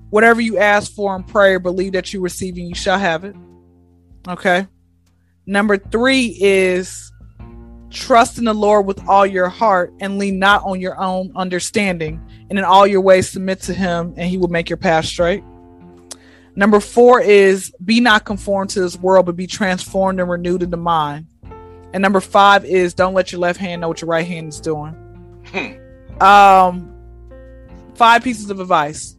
whatever 0.08 0.40
you 0.40 0.56
ask 0.58 0.90
for 0.90 1.14
in 1.14 1.22
prayer, 1.22 1.60
believe 1.60 1.92
that 1.92 2.12
you 2.14 2.20
receiving, 2.20 2.66
you 2.66 2.74
shall 2.74 2.98
have 2.98 3.24
it. 3.24 3.36
Okay. 4.26 4.66
Number 5.44 5.76
three 5.76 6.36
is 6.40 7.12
trust 7.90 8.38
in 8.38 8.44
the 8.44 8.54
Lord 8.54 8.86
with 8.86 9.06
all 9.06 9.26
your 9.26 9.50
heart 9.50 9.92
and 10.00 10.18
lean 10.18 10.38
not 10.38 10.62
on 10.64 10.80
your 10.80 10.98
own 10.98 11.30
understanding. 11.36 12.26
And 12.48 12.58
in 12.58 12.64
all 12.64 12.86
your 12.86 13.02
ways, 13.02 13.28
submit 13.28 13.60
to 13.62 13.74
Him, 13.74 14.14
and 14.16 14.30
He 14.30 14.38
will 14.38 14.48
make 14.48 14.70
your 14.70 14.78
path 14.78 15.04
straight. 15.04 15.44
Number 16.56 16.80
four 16.80 17.20
is 17.20 17.70
be 17.84 18.00
not 18.00 18.24
conformed 18.24 18.70
to 18.70 18.80
this 18.80 18.96
world, 18.96 19.26
but 19.26 19.36
be 19.36 19.46
transformed 19.46 20.20
and 20.20 20.30
renewed 20.30 20.62
in 20.62 20.70
the 20.70 20.78
mind. 20.78 21.26
And 21.92 22.00
number 22.00 22.20
five 22.20 22.64
is 22.64 22.94
don't 22.94 23.14
let 23.14 23.32
your 23.32 23.40
left 23.40 23.58
hand 23.58 23.80
know 23.80 23.88
what 23.88 24.00
your 24.00 24.08
right 24.08 24.26
hand 24.26 24.48
is 24.48 24.60
doing. 24.60 24.92
Hmm. 25.46 26.22
Um, 26.22 26.94
five 27.94 28.22
pieces 28.22 28.50
of 28.50 28.60
advice: 28.60 29.16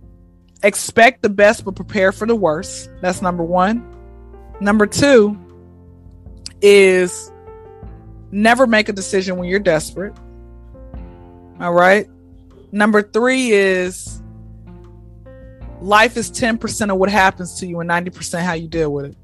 expect 0.64 1.22
the 1.22 1.30
best, 1.30 1.66
but 1.66 1.76
prepare 1.76 2.12
for 2.12 2.26
the 2.26 2.36
worst. 2.36 2.90
That's 3.02 3.22
number 3.22 3.44
one. 3.44 3.86
Number 4.60 4.88
two 4.88 5.40
is 6.62 7.32
never 8.32 8.66
make 8.66 8.90
a 8.90 8.94
decision 8.94 9.38
when 9.38 9.48
you're 9.48 9.60
desperate. 9.60 10.16
All 11.60 11.74
right. 11.74 12.08
Number 12.72 13.04
three 13.04 13.52
is 13.52 14.22
life 15.82 16.18
is 16.18 16.32
10% 16.32 16.92
of 16.92 16.98
what 16.98 17.10
happens 17.10 17.60
to 17.60 17.68
you 17.68 17.80
and 17.82 17.90
90% 17.90 18.42
how 18.42 18.54
you 18.54 18.68
deal 18.68 18.92
with 18.92 19.06
it. 19.06 19.18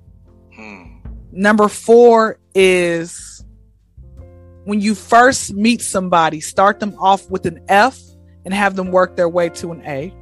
Hmm. 0.54 0.84
Number 1.32 1.68
four 1.68 2.38
is 2.54 3.29
when 4.70 4.82
you 4.82 4.96
first 4.96 5.54
meet 5.54 5.82
somebody, 5.82 6.40
start 6.40 6.80
them 6.80 6.96
off 7.00 7.30
with 7.30 7.46
an 7.46 7.64
F 7.68 8.00
and 8.46 8.54
have 8.54 8.76
them 8.76 8.92
work 8.92 9.16
their 9.16 9.30
way 9.30 9.50
to 9.50 9.72
an 9.72 9.82
A. 9.86 10.14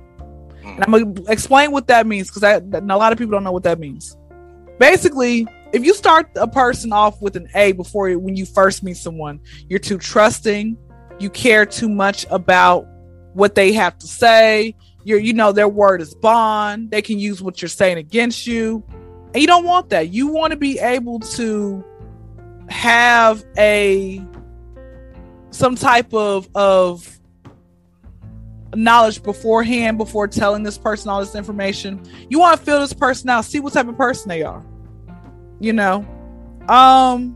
And 0.63 0.83
I'm 0.83 0.91
going 0.91 1.15
to 1.15 1.31
explain 1.31 1.71
what 1.71 1.87
that 1.87 2.07
means 2.07 2.29
because 2.29 2.43
a 2.43 2.81
lot 2.81 3.11
of 3.11 3.17
people 3.17 3.31
don't 3.31 3.43
know 3.43 3.51
what 3.51 3.63
that 3.63 3.79
means 3.79 4.17
basically 4.79 5.47
if 5.73 5.83
you 5.83 5.93
start 5.93 6.29
a 6.35 6.47
person 6.47 6.93
off 6.93 7.21
with 7.21 7.35
an 7.35 7.47
A 7.55 7.73
before 7.73 8.11
when 8.17 8.35
you 8.35 8.45
first 8.45 8.83
meet 8.83 8.97
someone, 8.97 9.39
you're 9.67 9.79
too 9.79 9.97
trusting, 9.97 10.77
you 11.19 11.29
care 11.29 11.65
too 11.65 11.89
much 11.89 12.25
about 12.29 12.87
what 13.33 13.55
they 13.55 13.73
have 13.73 13.97
to 13.97 14.07
say. 14.07 14.75
You're, 15.03 15.19
you 15.19 15.33
know, 15.33 15.51
their 15.51 15.67
word 15.67 16.01
is 16.01 16.15
bond. 16.15 16.91
They 16.91 17.01
can 17.01 17.19
use 17.19 17.41
what 17.41 17.61
you're 17.61 17.69
saying 17.69 17.97
against 17.97 18.47
you. 18.47 18.83
And 19.33 19.41
you 19.41 19.47
don't 19.47 19.65
want 19.65 19.89
that. 19.89 20.13
You 20.13 20.27
want 20.27 20.51
to 20.51 20.57
be 20.57 20.79
able 20.79 21.19
to 21.19 21.83
have 22.69 23.43
a 23.57 24.25
some 25.57 25.75
type 25.75 26.13
of 26.13 26.47
of 26.55 27.19
knowledge 28.75 29.23
beforehand 29.23 29.97
before 29.97 30.27
telling 30.27 30.61
this 30.61 30.77
person 30.77 31.09
all 31.09 31.19
this 31.19 31.35
information. 31.35 32.01
You 32.29 32.39
want 32.39 32.59
to 32.59 32.65
feel 32.65 32.79
this 32.79 32.93
person 32.93 33.29
out, 33.29 33.45
see 33.45 33.59
what 33.59 33.73
type 33.73 33.87
of 33.87 33.97
person 33.97 34.29
they 34.29 34.43
are. 34.43 34.63
You 35.59 35.73
know? 35.73 36.05
Um 36.69 37.35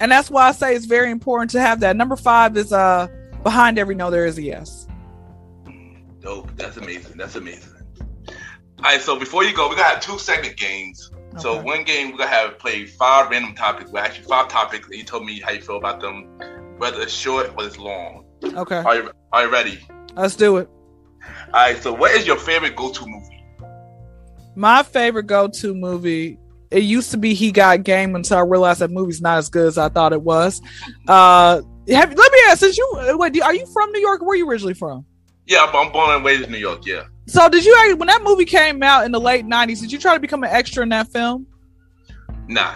and 0.00 0.10
that's 0.10 0.30
why 0.30 0.48
I 0.48 0.52
say 0.52 0.74
it's 0.74 0.86
very 0.86 1.10
important 1.10 1.50
to 1.52 1.60
have 1.60 1.80
that. 1.80 1.96
Number 1.96 2.16
five 2.16 2.56
is 2.56 2.72
uh 2.72 3.08
behind 3.42 3.78
every 3.78 3.94
no 3.94 4.10
there 4.10 4.26
is 4.26 4.38
a 4.38 4.42
yes. 4.42 4.86
Dope. 6.20 6.56
That's 6.56 6.78
amazing. 6.78 7.18
That's 7.18 7.36
amazing. 7.36 7.72
All 8.78 8.90
right, 8.90 9.00
so 9.00 9.18
before 9.18 9.44
you 9.44 9.54
go, 9.54 9.68
we 9.68 9.76
got 9.76 10.00
two 10.02 10.18
segment 10.18 10.56
games. 10.56 11.10
Okay. 11.34 11.42
So 11.42 11.60
one 11.62 11.84
game 11.84 12.12
we're 12.12 12.18
gonna 12.18 12.30
have 12.30 12.58
play 12.58 12.86
five 12.86 13.30
random 13.30 13.54
topics. 13.54 13.90
Well, 13.90 14.04
actually 14.04 14.26
five 14.26 14.48
topics, 14.48 14.86
and 14.86 14.96
you 14.96 15.04
told 15.04 15.24
me 15.26 15.40
how 15.40 15.52
you 15.52 15.60
feel 15.60 15.76
about 15.76 16.00
them, 16.00 16.28
whether 16.78 17.00
it's 17.00 17.12
short 17.12 17.52
or 17.56 17.64
it's 17.64 17.78
long. 17.78 18.24
Okay. 18.44 18.76
Are 18.76 18.96
you 18.96 19.10
Are 19.32 19.44
you 19.44 19.52
ready? 19.52 19.80
Let's 20.14 20.36
do 20.36 20.58
it. 20.58 20.68
All 21.48 21.52
right. 21.52 21.76
So, 21.82 21.92
what 21.92 22.12
is 22.12 22.26
your 22.26 22.36
favorite 22.36 22.76
go-to 22.76 23.06
movie? 23.06 23.44
My 24.54 24.82
favorite 24.82 25.26
go-to 25.26 25.74
movie. 25.74 26.38
It 26.70 26.82
used 26.82 27.12
to 27.12 27.16
be 27.16 27.34
He 27.34 27.52
Got 27.52 27.84
Game 27.84 28.16
until 28.16 28.38
I 28.38 28.40
realized 28.40 28.80
that 28.80 28.90
movie's 28.90 29.20
not 29.20 29.38
as 29.38 29.48
good 29.48 29.68
as 29.68 29.78
I 29.78 29.88
thought 29.88 30.12
it 30.12 30.22
was. 30.22 30.60
Uh, 31.06 31.62
have, 31.88 32.12
let 32.14 32.32
me 32.32 32.38
ask: 32.48 32.58
Since 32.58 32.76
you, 32.76 33.16
wait, 33.16 33.40
are 33.40 33.54
you 33.54 33.66
from 33.66 33.92
New 33.92 34.00
York? 34.00 34.22
Where 34.22 34.30
are 34.30 34.36
you 34.36 34.48
originally 34.48 34.74
from? 34.74 35.04
Yeah, 35.46 35.70
I'm 35.72 35.92
born 35.92 36.10
and 36.10 36.24
raised 36.24 36.42
in 36.42 36.50
New 36.50 36.58
York. 36.58 36.86
Yeah. 36.86 37.04
So, 37.26 37.48
did 37.48 37.64
you 37.64 37.96
when 37.96 38.08
that 38.08 38.22
movie 38.22 38.44
came 38.44 38.82
out 38.82 39.04
in 39.04 39.12
the 39.12 39.20
late 39.20 39.44
'90s? 39.44 39.80
Did 39.80 39.92
you 39.92 39.98
try 39.98 40.14
to 40.14 40.20
become 40.20 40.42
an 40.42 40.50
extra 40.50 40.82
in 40.82 40.88
that 40.88 41.12
film? 41.12 41.46
Nah. 42.48 42.74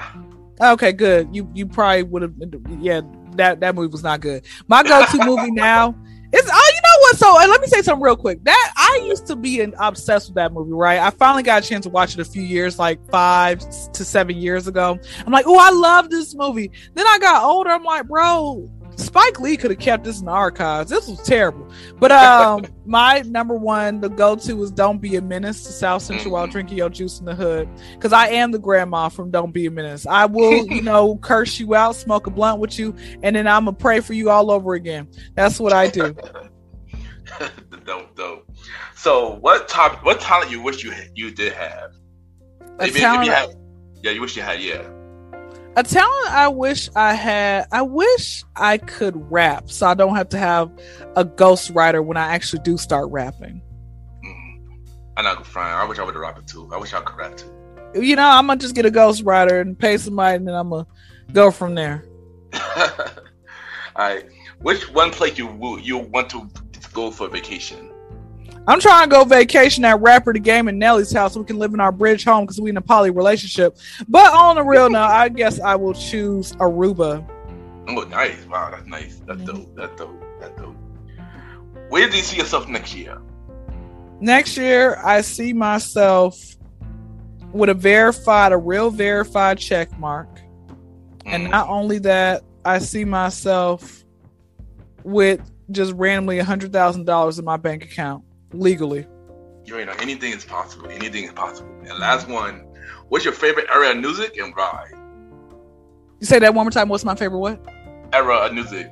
Okay, 0.61 0.92
good. 0.92 1.34
You 1.34 1.50
you 1.54 1.66
probably 1.66 2.04
would 2.04 2.22
have. 2.22 2.34
Yeah, 2.80 3.00
that 3.38 3.61
that 3.61 3.74
movie 3.74 3.90
was 3.90 4.03
not 4.03 4.20
good. 4.20 4.44
My 4.66 4.83
go-to 4.83 5.18
movie 5.24 5.51
now 5.51 5.94
is 6.33 6.51
oh, 6.53 6.70
you 6.74 6.81
know 6.83 7.01
what? 7.01 7.16
So 7.16 7.31
uh, 7.31 7.48
let 7.48 7.61
me 7.61 7.66
say 7.68 7.81
something 7.81 8.03
real 8.03 8.16
quick. 8.16 8.44
That 8.44 8.72
I 8.77 9.03
used 9.07 9.27
to 9.29 9.37
be 9.37 9.61
an, 9.61 9.74
obsessed 9.79 10.29
with 10.29 10.35
that 10.35 10.53
movie, 10.53 10.72
right? 10.72 10.98
I 10.98 11.11
finally 11.11 11.42
got 11.42 11.64
a 11.64 11.66
chance 11.66 11.85
to 11.85 11.90
watch 11.90 12.14
it 12.14 12.20
a 12.20 12.24
few 12.24 12.42
years, 12.42 12.79
like 12.79 13.01
five 13.11 13.61
to 13.92 14.05
seven 14.05 14.37
years 14.37 14.66
ago. 14.66 14.98
I'm 15.24 15.33
like, 15.33 15.46
oh, 15.46 15.59
I 15.59 15.70
love 15.70 16.11
this 16.11 16.35
movie. 16.35 16.70
Then 16.94 17.07
I 17.07 17.18
got 17.18 17.42
older. 17.42 17.70
I'm 17.70 17.85
like, 17.85 18.07
bro, 18.07 18.70
Spike 18.98 19.38
Lee 19.38 19.56
could 19.56 19.70
have 19.70 19.78
kept 19.78 20.04
this 20.04 20.18
in 20.18 20.26
the 20.26 20.32
archives. 20.32 20.90
This 20.90 21.06
was 21.06 21.22
terrible. 21.22 21.70
But 21.98 22.11
um, 22.11 22.66
my 22.84 23.20
number 23.20 23.54
one, 23.54 24.00
the 24.00 24.08
go 24.08 24.34
to 24.34 24.62
is 24.62 24.72
"Don't 24.72 24.98
Be 25.00 25.14
a 25.16 25.22
Menace" 25.22 25.62
to 25.64 25.72
South 25.72 26.02
Central 26.02 26.32
while 26.32 26.44
mm-hmm. 26.44 26.52
drinking 26.52 26.78
your 26.78 26.90
juice 26.90 27.20
in 27.20 27.24
the 27.24 27.34
hood. 27.34 27.68
Because 27.94 28.12
I 28.12 28.28
am 28.28 28.50
the 28.50 28.58
grandma 28.58 29.08
from 29.08 29.30
"Don't 29.30 29.52
Be 29.52 29.66
a 29.66 29.70
Menace." 29.70 30.04
I 30.04 30.26
will, 30.26 30.66
you 30.70 30.82
know, 30.82 31.16
curse 31.18 31.61
you 31.61 31.76
out, 31.76 31.94
smoke 31.94 32.26
a 32.26 32.30
blunt 32.30 32.61
with 32.61 32.78
you, 32.78 32.94
and 33.22 33.37
then 33.37 33.46
I'm 33.46 33.66
gonna 33.66 33.76
pray 33.76 34.00
for 34.00 34.14
you 34.14 34.30
all 34.30 34.50
over 34.50 34.74
again. 34.74 35.08
That's 35.34 35.61
what 35.61 35.72
I 35.72 35.88
do. 35.88 36.12
don't 37.84 38.14
don't. 38.16 38.42
So, 38.96 39.37
what 39.37 39.68
top? 39.68 40.04
What 40.04 40.20
talent 40.20 40.50
you 40.50 40.61
wish 40.61 40.82
you 40.82 40.92
you 41.14 41.30
did 41.30 41.52
have? 41.52 41.92
Maybe, 42.78 42.98
talent, 42.98 43.26
you 43.26 43.32
had, 43.32 43.50
yeah, 44.02 44.11
you 44.11 44.20
wish 44.20 44.37
you 44.37 44.42
had. 44.42 44.61
Yeah 44.61 44.97
a 45.78 45.82
talent 45.84 46.30
I 46.32 46.48
wish 46.48 46.90
I 46.96 47.14
had. 47.14 47.66
I 47.70 47.82
wish 47.82 48.44
I 48.56 48.78
could 48.78 49.14
rap, 49.30 49.70
so 49.70 49.86
I 49.86 49.94
don't 49.94 50.16
have 50.16 50.28
to 50.30 50.38
have 50.38 50.72
a 51.14 51.24
ghostwriter 51.24 52.04
when 52.04 52.16
I 52.16 52.34
actually 52.34 52.62
do 52.64 52.76
start 52.76 53.08
rapping. 53.10 53.62
Mm. 54.24 54.86
I'm 55.16 55.24
not 55.24 55.46
frying. 55.46 55.76
I 55.76 55.84
wish 55.84 56.00
I 56.00 56.02
would 56.02 56.14
have 56.16 56.20
rapped 56.20 56.48
too. 56.48 56.68
I 56.72 56.78
wish 56.78 56.92
I 56.94 57.00
could 57.00 57.16
rap 57.16 57.36
too. 57.36 57.54
You 57.94 58.16
know, 58.16 58.26
I'm 58.26 58.48
gonna 58.48 58.58
just 58.58 58.74
get 58.74 58.86
a 58.86 58.90
ghostwriter 58.90 59.60
and 59.60 59.78
pay 59.78 59.96
somebody, 59.98 60.36
and 60.36 60.48
then 60.48 60.56
I'm 60.56 60.68
gonna 60.68 60.86
go 61.32 61.52
from 61.52 61.76
there. 61.76 62.04
All 62.54 62.60
right. 63.96 64.24
Which 64.60 64.90
one 64.92 65.12
place 65.12 65.38
you 65.38 65.78
you 65.78 65.98
want 65.98 66.28
to 66.30 66.50
go 66.92 67.12
for 67.12 67.28
vacation? 67.28 67.88
I'm 68.68 68.81
trying 68.81 69.09
to 69.09 69.11
go 69.11 69.24
vacation 69.24 69.83
at 69.87 69.98
Rapper 70.02 70.35
the 70.35 70.38
Game 70.38 70.68
and 70.68 70.78
Nelly's 70.78 71.11
house 71.11 71.33
so 71.33 71.40
we 71.40 71.46
can 71.46 71.59
live 71.59 71.72
in 71.72 71.81
our 71.81 71.90
bridge 71.90 72.22
home 72.22 72.44
because 72.44 72.61
we 72.61 72.68
in 72.68 72.76
a 72.76 72.83
poly 72.83 73.11
relationship. 73.11 73.78
But 74.07 74.31
on 74.35 74.57
the 74.57 74.62
real 74.62 74.90
now, 74.90 75.07
I 75.09 75.31
guess 75.31 75.59
I 75.59 75.74
will 75.74 75.94
choose 75.94 76.52
Aruba. 76.57 77.26
Oh, 77.88 78.02
nice! 78.11 78.44
Wow, 78.44 78.70
that's 78.70 78.87
nice. 78.87 79.22
That's 79.26 79.40
mm-hmm. 79.40 79.57
dope. 79.57 79.74
That's 79.74 79.96
dope. 79.98 80.22
That's 80.38 80.61
dope. 80.61 80.76
Where 81.88 82.11
do 82.11 82.16
you 82.18 82.22
see 82.22 82.37
yourself 82.37 82.68
next 82.68 82.94
year? 82.94 83.18
Next 84.20 84.59
year, 84.59 85.00
I 85.02 85.22
see 85.22 85.54
myself 85.54 86.38
with 87.52 87.70
a 87.70 87.74
verified, 87.74 88.52
a 88.52 88.59
real 88.59 88.90
verified 88.90 89.57
check 89.57 89.98
mark, 89.98 90.28
mm. 90.37 91.22
and 91.24 91.50
not 91.50 91.70
only 91.70 92.00
that, 92.00 92.42
I 92.66 92.81
see 92.81 93.07
myself 93.07 94.04
with 95.04 95.40
just 95.70 95.94
randomly 95.94 96.38
a 96.38 96.44
hundred 96.44 96.70
thousand 96.70 97.07
dollars 97.07 97.38
in 97.38 97.46
my 97.46 97.57
bank 97.57 97.83
account 97.83 98.24
legally. 98.52 99.06
You 99.64 99.84
know, 99.84 99.92
anything 100.00 100.32
is 100.32 100.44
possible. 100.44 100.88
Anything 100.90 101.24
is 101.24 101.32
possible. 101.32 101.70
And 101.80 101.98
last 101.98 102.28
one, 102.28 102.66
what's 103.08 103.24
your 103.24 103.34
favorite 103.34 103.66
era 103.72 103.90
of 103.90 103.98
music 103.98 104.37
and 104.38 104.54
why? 104.54 104.87
You 106.20 106.26
say 106.26 106.38
that 106.38 106.54
one 106.54 106.64
more 106.64 106.70
time. 106.70 106.88
What's 106.88 107.04
my 107.04 107.14
favorite 107.14 107.38
what? 107.38 107.61
Era 108.12 108.46
of 108.46 108.54
music. 108.54 108.90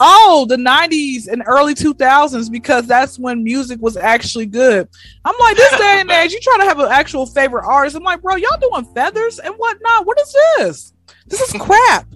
Oh, 0.00 0.46
the 0.48 0.56
90s 0.56 1.28
and 1.28 1.42
early 1.46 1.74
2000s 1.74 2.50
because 2.50 2.86
that's 2.86 3.18
when 3.18 3.44
music 3.44 3.80
was 3.80 3.96
actually 3.96 4.46
good. 4.46 4.88
I'm 5.24 5.34
like, 5.38 5.56
this 5.56 5.78
day 5.78 6.00
and 6.00 6.10
age, 6.10 6.32
you 6.32 6.40
try 6.40 6.56
to 6.58 6.64
have 6.64 6.78
an 6.78 6.88
actual 6.90 7.26
favorite 7.26 7.66
artist. 7.66 7.96
I'm 7.96 8.02
like, 8.02 8.22
bro, 8.22 8.36
y'all 8.36 8.58
doing 8.60 8.84
feathers 8.94 9.38
and 9.38 9.54
whatnot. 9.54 10.06
What 10.06 10.18
is 10.20 10.36
this? 10.56 10.92
This 11.26 11.40
is 11.40 11.52
crap. 11.60 12.06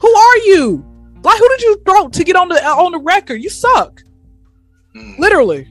Who 0.00 0.08
are 0.08 0.36
you? 0.38 0.84
Like, 1.22 1.38
who 1.38 1.48
did 1.48 1.62
you 1.62 1.82
throw 1.84 2.08
to 2.08 2.24
get 2.24 2.36
on 2.36 2.48
the 2.48 2.64
on 2.64 2.92
the 2.92 3.00
record? 3.00 3.42
You 3.42 3.50
suck. 3.50 4.00
Mm. 4.96 5.18
Literally 5.18 5.68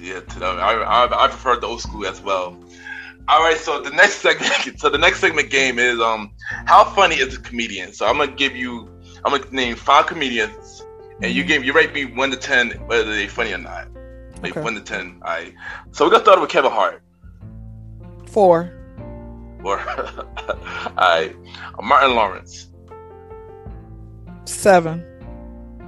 yeah, 0.00 0.20
to 0.20 0.38
them. 0.38 0.58
I, 0.58 0.72
I, 0.74 1.24
I 1.24 1.28
prefer 1.28 1.56
the 1.56 1.66
old 1.66 1.80
school 1.80 2.06
as 2.06 2.20
well. 2.20 2.56
All 3.28 3.40
right, 3.40 3.58
so 3.58 3.80
the 3.82 3.90
next 3.90 4.14
segment, 4.22 4.80
so 4.80 4.88
the 4.88 4.98
next 4.98 5.20
segment 5.20 5.50
game 5.50 5.78
is 5.78 6.00
um, 6.00 6.32
how 6.66 6.84
funny 6.84 7.16
is 7.16 7.36
a 7.36 7.40
comedian? 7.40 7.92
So 7.92 8.06
I'm 8.06 8.16
gonna 8.16 8.32
give 8.32 8.56
you, 8.56 8.88
I'm 9.24 9.38
gonna 9.38 9.50
name 9.52 9.76
five 9.76 10.06
comedians, 10.06 10.84
and 11.22 11.32
you 11.32 11.42
mm-hmm. 11.42 11.48
give 11.48 11.64
you 11.64 11.72
rate 11.74 11.92
me 11.92 12.06
one 12.06 12.30
to 12.30 12.36
ten 12.36 12.70
whether 12.86 13.04
they're 13.14 13.28
funny 13.28 13.52
or 13.52 13.58
not. 13.58 13.88
Like 14.42 14.52
okay. 14.52 14.62
one 14.62 14.74
to 14.74 14.80
ten. 14.80 15.20
All 15.22 15.30
right. 15.30 15.52
So 15.90 16.04
we're 16.04 16.12
gonna 16.12 16.24
start 16.24 16.40
with 16.40 16.48
Kevin 16.48 16.70
Hart. 16.70 17.02
Four. 18.26 18.72
Four. 19.60 19.80
all 19.88 20.94
right. 20.96 21.36
Martin 21.82 22.14
Lawrence. 22.14 22.68
Seven. 24.44 25.04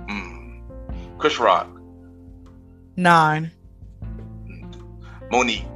Mm. 0.08 1.18
Chris 1.18 1.38
Rock. 1.38 1.70
Nine. 2.96 3.50
Mo'Nique. 5.30 5.66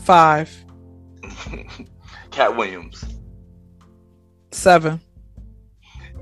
Five. 0.00 0.64
Katt 2.30 2.56
Williams. 2.56 3.04
Seven. 4.50 5.00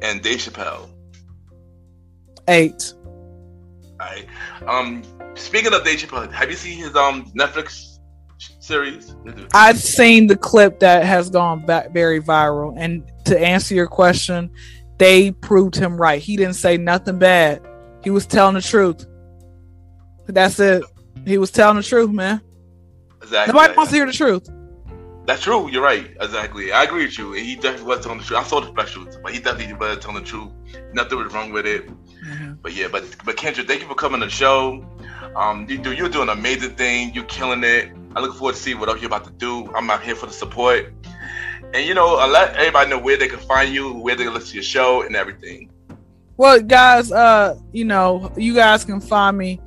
And 0.03 0.23
Dave 0.23 0.39
Chappelle. 0.39 0.91
Eight. 2.49 2.93
Alright. 4.01 4.27
Um 4.67 5.03
speaking 5.37 5.73
of 5.73 5.85
Dave 5.85 6.01
Chappelle, 6.01 6.31
have 6.33 6.51
you 6.51 6.57
seen 6.57 6.79
his 6.79 6.95
um 6.97 7.31
Netflix 7.37 7.99
series? 8.59 9.15
I've 9.55 9.79
seen 9.79 10.27
the 10.27 10.37
clip 10.37 10.81
that 10.81 11.05
has 11.05 11.31
gone 11.31 11.65
back 11.65 11.93
very 11.93 12.21
viral. 12.21 12.75
And 12.77 13.05
to 13.27 13.39
answer 13.39 13.75
your 13.75 13.87
question, 13.87 14.51
they 14.99 15.31
proved 15.31 15.77
him 15.77 15.97
right. 15.97 16.21
He 16.21 16.37
didn't 16.37 16.55
say 16.55 16.77
nothing 16.77 17.19
bad. 17.19 17.63
He 18.03 18.11
was 18.11 18.27
telling 18.27 18.55
the 18.55 18.63
truth. 18.63 19.07
That's 20.27 20.59
it. 20.59 20.85
He 21.27 21.39
was 21.39 21.51
telling 21.51 21.77
the 21.77 21.83
truth, 21.83 22.11
man. 22.11 22.41
Exactly. 23.21 23.53
Nobody 23.53 23.77
wants 23.77 23.91
to 23.91 23.97
hear 23.97 24.07
the 24.07 24.13
truth. 24.13 24.49
That's 25.27 25.43
true. 25.43 25.69
You're 25.69 25.83
right. 25.83 26.17
Exactly. 26.21 26.71
I 26.71 26.85
agree 26.85 27.05
with 27.05 27.19
you. 27.19 27.33
He 27.33 27.57
definitely 27.57 27.87
was 27.87 28.05
telling 28.05 28.19
the 28.19 28.25
truth. 28.25 28.39
I 28.39 28.45
saw 28.45 28.61
the 28.61 28.69
specials, 28.69 29.19
but 29.21 29.35
he 29.35 29.41
definitely 29.41 29.75
was 29.75 29.99
telling 29.99 30.23
the 30.23 30.29
truth. 30.29 30.53
Nothing 30.93 31.19
was 31.19 31.35
wrong 31.35 31.51
with 31.51 31.67
it. 31.67 31.89
Mm-hmm. 31.89 32.55
But 32.63 32.75
yeah, 32.75 32.87
but 32.91 33.05
but 33.25 33.37
Kyndra, 33.37 33.67
thank 33.67 33.83
you 33.83 33.89
for 33.89 33.97
coming 33.97 34.21
to 34.21 34.27
the 34.27 34.33
show. 34.33 34.87
Um, 35.35 35.67
you 35.69 35.79
do 35.79 35.93
you're 35.93 36.09
doing 36.09 36.29
an 36.29 36.39
amazing 36.39 36.77
thing. 36.77 37.13
You're 37.13 37.25
killing 37.25 37.65
it. 37.65 37.91
I 38.15 38.21
look 38.21 38.37
forward 38.37 38.55
to 38.55 38.61
see 38.61 38.75
what 38.75 38.89
else 38.89 39.01
you're 39.01 39.09
about 39.09 39.25
to 39.25 39.33
do. 39.33 39.67
I'm 39.75 39.91
out 39.91 40.03
here 40.03 40.15
for 40.15 40.27
the 40.27 40.33
support. 40.33 40.95
And 41.75 41.85
you 41.85 41.95
know, 41.95 42.15
let 42.15 42.55
everybody 42.55 42.91
know 42.91 42.99
where 42.99 43.17
they 43.17 43.27
can 43.27 43.41
find 43.41 43.75
you, 43.75 43.95
where 43.95 44.15
they 44.15 44.25
can 44.25 44.33
listen 44.33 44.51
to 44.51 44.55
your 44.55 44.63
show, 44.63 45.03
and 45.03 45.17
everything. 45.17 45.73
Well, 46.37 46.61
guys, 46.63 47.11
uh, 47.11 47.59
you 47.73 47.85
know, 47.85 48.33
you 48.37 48.55
guys 48.55 48.85
can 48.85 49.01
find 49.01 49.37
me 49.37 49.61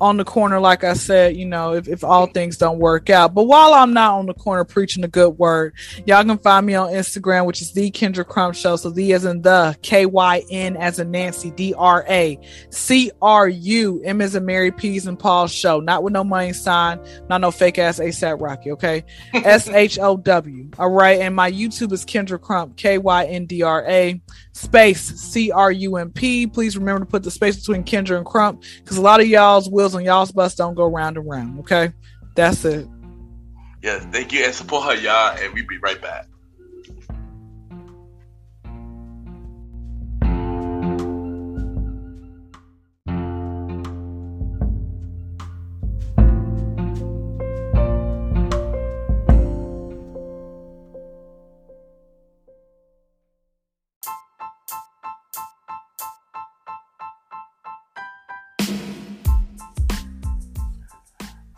on 0.00 0.16
the 0.16 0.24
corner, 0.24 0.60
like 0.60 0.84
I 0.84 0.94
said, 0.94 1.36
you 1.36 1.46
know, 1.46 1.74
if, 1.74 1.88
if 1.88 2.04
all 2.04 2.26
things 2.26 2.58
don't 2.58 2.78
work 2.78 3.10
out. 3.10 3.34
But 3.34 3.44
while 3.44 3.72
I'm 3.74 3.92
not 3.92 4.14
on 4.14 4.26
the 4.26 4.34
corner 4.34 4.64
preaching 4.64 5.02
the 5.02 5.08
good 5.08 5.30
word, 5.30 5.74
y'all 6.04 6.24
can 6.24 6.38
find 6.38 6.66
me 6.66 6.74
on 6.74 6.90
Instagram, 6.90 7.46
which 7.46 7.62
is 7.62 7.72
the 7.72 7.90
Kyndra 7.90 8.26
Crump 8.26 8.54
Show. 8.54 8.76
So 8.76 8.90
the 8.90 9.12
as 9.12 9.24
in 9.24 9.42
the 9.42 9.76
K 9.82 10.06
Y 10.06 10.44
N 10.50 10.76
as 10.76 10.98
in 10.98 11.10
Nancy, 11.10 11.50
D 11.50 11.74
R 11.76 12.04
A 12.08 12.38
C 12.70 13.10
R 13.22 13.48
U 13.48 14.02
M 14.04 14.20
as 14.20 14.34
in 14.34 14.44
Mary 14.44 14.70
P's 14.70 15.06
and 15.06 15.18
Paul 15.18 15.46
Show. 15.46 15.80
Not 15.80 16.02
with 16.02 16.12
no 16.12 16.24
money 16.24 16.52
sign, 16.52 17.00
not 17.28 17.40
no 17.40 17.50
fake 17.50 17.78
ass 17.78 17.98
ASAP 17.98 18.40
Rocky, 18.40 18.72
okay? 18.72 19.04
S 19.34 19.68
H 19.68 19.98
O 19.98 20.16
W. 20.16 20.70
All 20.78 20.90
right. 20.90 21.20
And 21.20 21.34
my 21.34 21.50
YouTube 21.50 21.92
is 21.92 22.04
Kyndra 22.04 22.40
Crump, 22.40 22.76
K 22.76 22.98
Y 22.98 23.24
N 23.24 23.46
D 23.46 23.62
R 23.62 23.84
A 23.88 24.20
space 24.56 25.02
C 25.20 25.50
R 25.50 25.70
U 25.70 25.96
M 25.96 26.10
P. 26.10 26.46
Please 26.46 26.76
remember 26.76 27.00
to 27.00 27.06
put 27.06 27.22
the 27.22 27.30
space 27.30 27.56
between 27.56 27.84
Kyndra 27.84 28.16
and 28.16 28.26
Crump 28.26 28.62
because 28.78 28.96
a 28.96 29.02
lot 29.02 29.20
of 29.20 29.26
y'all's 29.26 29.68
wheels 29.68 29.94
on 29.94 30.04
y'all's 30.04 30.32
bus 30.32 30.54
don't 30.54 30.74
go 30.74 30.86
round 30.86 31.16
and 31.16 31.28
round. 31.28 31.60
Okay, 31.60 31.92
that's 32.34 32.64
it. 32.64 32.88
Yes, 33.82 34.06
thank 34.10 34.32
you 34.32 34.44
and 34.44 34.54
support 34.54 34.86
her, 34.86 34.94
y'all, 34.94 35.36
and 35.36 35.52
we'll 35.52 35.66
be 35.66 35.78
right 35.78 36.00
back. 36.00 36.26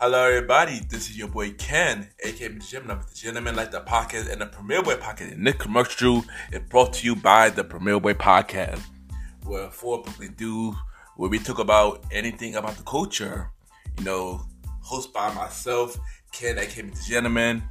Hello, 0.01 0.23
everybody. 0.23 0.79
This 0.87 1.09
is 1.09 1.17
your 1.17 1.27
boy 1.27 1.51
Ken, 1.51 2.07
aka 2.23 2.47
the 2.47 2.59
Gentleman, 2.61 2.99
the 3.05 3.13
Gentleman 3.13 3.57
Like 3.57 3.71
the 3.71 3.81
Podcast 3.81 4.31
and 4.31 4.39
the 4.39 4.45
Premier 4.45 4.81
Boy 4.81 4.93
Podcast. 4.93 5.33
And 5.33 5.45
this 5.45 5.55
commercial 5.55 6.23
is 6.53 6.61
brought 6.69 6.93
to 6.93 7.05
you 7.05 7.17
by 7.17 7.49
the 7.49 7.65
Premier 7.65 7.99
Boy 7.99 8.13
Podcast, 8.13 8.79
where 9.43 9.69
four 9.69 10.01
publicly 10.01 10.29
do 10.29 10.73
where 11.17 11.29
we 11.29 11.37
talk 11.37 11.59
about 11.59 12.05
anything 12.13 12.55
about 12.55 12.77
the 12.77 12.83
culture. 12.83 13.51
You 13.97 14.05
know, 14.05 14.45
hosted 14.81 15.11
by 15.11 15.33
myself, 15.33 15.99
Ken, 16.31 16.57
aka 16.57 16.81
the 16.81 17.05
Gentleman, 17.05 17.61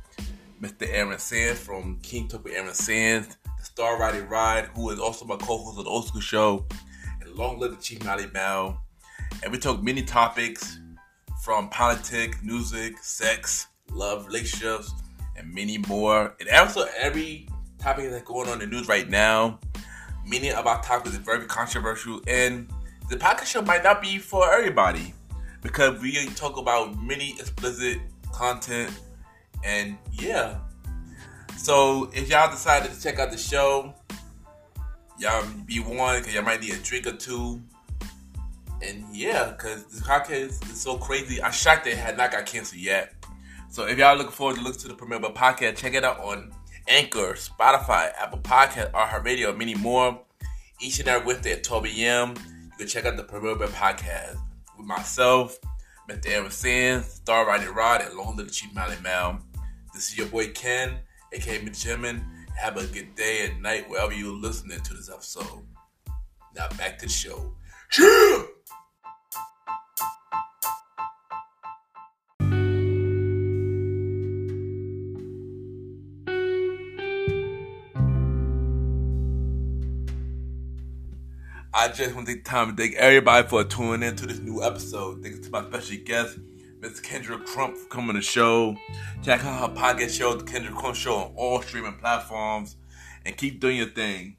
Mr. 0.60 0.86
Aaron 0.86 1.18
Sands 1.18 1.58
from 1.58 1.98
King 2.02 2.28
with 2.30 2.52
Aaron 2.52 2.74
Sands, 2.74 3.38
the 3.58 3.64
Star 3.64 3.98
Riding 3.98 4.28
Ride, 4.28 4.66
who 4.74 4.90
is 4.90 5.00
also 5.00 5.24
my 5.24 5.36
co-host 5.36 5.78
of 5.78 5.84
the 5.86 5.90
Old 5.90 6.06
School 6.08 6.20
Show, 6.20 6.66
and 7.22 7.34
Long 7.36 7.58
Live 7.58 7.70
the 7.70 7.82
Chief 7.82 8.04
Molly 8.04 8.26
Bell. 8.26 8.82
And 9.42 9.50
we 9.50 9.56
talk 9.56 9.82
many 9.82 10.02
topics 10.02 10.78
from 11.48 11.70
politics, 11.70 12.36
music, 12.42 12.98
sex, 12.98 13.68
love, 13.90 14.26
relationships, 14.26 14.92
and 15.34 15.50
many 15.54 15.78
more. 15.78 16.36
And 16.40 16.48
also 16.50 16.84
every 16.98 17.48
topic 17.78 18.10
that's 18.10 18.22
going 18.24 18.50
on 18.50 18.60
in 18.60 18.68
the 18.68 18.76
news 18.76 18.86
right 18.86 19.08
now. 19.08 19.58
Many 20.26 20.50
of 20.50 20.66
our 20.66 20.82
topics 20.82 21.16
are 21.16 21.20
very 21.20 21.46
controversial, 21.46 22.20
and 22.26 22.68
the 23.08 23.16
podcast 23.16 23.46
show 23.46 23.62
might 23.62 23.82
not 23.82 24.02
be 24.02 24.18
for 24.18 24.52
everybody 24.52 25.14
because 25.62 25.98
we 26.02 26.26
talk 26.34 26.58
about 26.58 27.02
many 27.02 27.30
explicit 27.30 27.96
content, 28.30 28.92
and 29.64 29.96
yeah. 30.20 30.58
So 31.56 32.10
if 32.12 32.28
y'all 32.28 32.50
decided 32.50 32.92
to 32.92 33.00
check 33.02 33.18
out 33.18 33.30
the 33.30 33.38
show, 33.38 33.94
y'all 35.18 35.46
be 35.64 35.80
warned 35.80 36.24
because 36.24 36.34
y'all 36.34 36.44
might 36.44 36.60
need 36.60 36.74
a 36.74 36.78
drink 36.80 37.06
or 37.06 37.12
two 37.12 37.62
and 38.82 39.04
yeah, 39.12 39.50
because 39.50 39.84
the 39.84 40.02
podcast 40.02 40.70
is 40.70 40.80
so 40.80 40.96
crazy. 40.96 41.42
I'm 41.42 41.52
shocked 41.52 41.86
it 41.86 41.96
had 41.96 42.16
not 42.16 42.32
got 42.32 42.46
canceled 42.46 42.80
yet. 42.80 43.14
So 43.70 43.86
if 43.86 43.98
y'all 43.98 44.08
are 44.08 44.16
looking 44.16 44.32
forward 44.32 44.56
to 44.56 44.62
listen 44.62 44.82
to 44.82 44.88
the 44.88 44.94
premiere 44.94 45.16
of 45.16 45.22
the 45.22 45.30
podcast, 45.30 45.76
check 45.76 45.94
it 45.94 46.04
out 46.04 46.20
on 46.20 46.52
Anchor, 46.88 47.34
Spotify, 47.34 48.12
Apple 48.18 48.38
Podcast, 48.38 48.92
iHeartRadio, 48.92 49.50
and 49.50 49.58
many 49.58 49.74
more. 49.74 50.20
Each 50.80 50.98
and 51.00 51.08
every 51.08 51.26
Wednesday 51.26 51.52
at 51.52 51.64
12 51.64 51.86
a.m. 51.86 52.34
You 52.36 52.70
can 52.78 52.86
check 52.86 53.04
out 53.04 53.16
the 53.16 53.24
premiere 53.24 53.62
of 53.62 53.72
podcast 53.72 54.38
with 54.76 54.86
myself, 54.86 55.58
Mr. 56.08 56.30
Aaron 56.30 56.50
Sands, 56.50 57.06
Star 57.06 57.46
Riding 57.46 57.74
Rod, 57.74 58.00
and 58.00 58.14
Long 58.14 58.36
Little 58.36 58.50
Chief 58.50 58.72
Molly 58.72 58.96
Mal. 59.02 59.40
This 59.92 60.08
is 60.08 60.16
your 60.16 60.28
boy 60.28 60.48
Ken, 60.48 60.98
aka 61.32 61.58
Mr. 61.58 61.98
Jimin. 61.98 62.24
Have 62.56 62.76
a 62.76 62.86
good 62.86 63.14
day 63.14 63.48
and 63.50 63.62
night 63.62 63.88
wherever 63.90 64.12
you're 64.12 64.34
listening 64.34 64.80
to 64.80 64.94
this 64.94 65.10
episode. 65.10 65.66
Now 66.56 66.68
back 66.78 66.98
to 66.98 67.06
the 67.06 67.12
show. 67.12 67.54
Yeah! 67.98 68.42
I 81.74 81.88
just 81.88 82.14
want 82.14 82.26
to 82.26 82.34
take 82.34 82.46
time 82.46 82.74
to 82.74 82.82
thank 82.82 82.94
everybody 82.94 83.46
for 83.46 83.62
tuning 83.62 84.02
in 84.02 84.16
to 84.16 84.26
this 84.26 84.38
new 84.38 84.62
episode. 84.62 85.22
Thanks 85.22 85.40
to 85.40 85.50
my 85.50 85.62
special 85.66 85.98
guest, 86.02 86.38
Ms. 86.80 87.02
Kyndra 87.02 87.44
Crump, 87.44 87.76
for 87.76 87.86
coming 87.88 88.14
to 88.14 88.20
the 88.20 88.22
show. 88.22 88.74
Check 89.22 89.44
out 89.44 89.68
her 89.68 89.74
podcast 89.74 90.16
show, 90.16 90.34
The 90.34 90.44
Kyndra 90.44 90.74
Crump 90.74 90.96
Show, 90.96 91.14
on 91.14 91.32
all 91.36 91.60
streaming 91.60 91.98
platforms. 91.98 92.76
And 93.26 93.36
keep 93.36 93.60
doing 93.60 93.76
your 93.76 93.88
thing. 93.88 94.38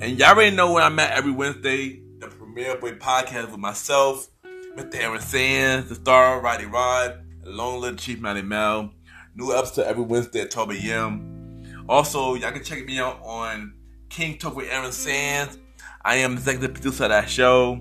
And 0.00 0.18
y'all 0.18 0.30
already 0.30 0.54
know 0.54 0.72
where 0.72 0.82
I'm 0.82 0.98
at 0.98 1.12
every 1.12 1.30
Wednesday, 1.30 2.02
the 2.18 2.26
Premier 2.26 2.76
Boy 2.76 2.92
Podcast 2.92 3.52
with 3.52 3.60
myself, 3.60 4.28
Mr. 4.76 4.96
Aaron 4.96 5.20
Sands, 5.20 5.88
the 5.88 5.94
star 5.94 6.40
Roddy 6.40 6.66
Rod, 6.66 7.24
and 7.44 7.54
Long 7.54 7.80
Little 7.80 7.96
Chief 7.96 8.20
Matty 8.20 8.42
Mel. 8.42 8.92
New 9.36 9.56
episode 9.56 9.82
every 9.82 10.02
Wednesday 10.02 10.40
at 10.40 10.50
12 10.50 10.72
a.m. 10.72 11.84
Also, 11.88 12.34
y'all 12.34 12.50
can 12.50 12.64
check 12.64 12.84
me 12.84 12.98
out 12.98 13.20
on 13.22 13.74
King 14.08 14.38
Talk 14.38 14.56
with 14.56 14.68
Aaron 14.68 14.90
Sands 14.90 15.58
I 16.02 16.16
am 16.16 16.34
executive 16.34 16.74
producer 16.74 17.04
of 17.04 17.10
that 17.10 17.28
show 17.28 17.80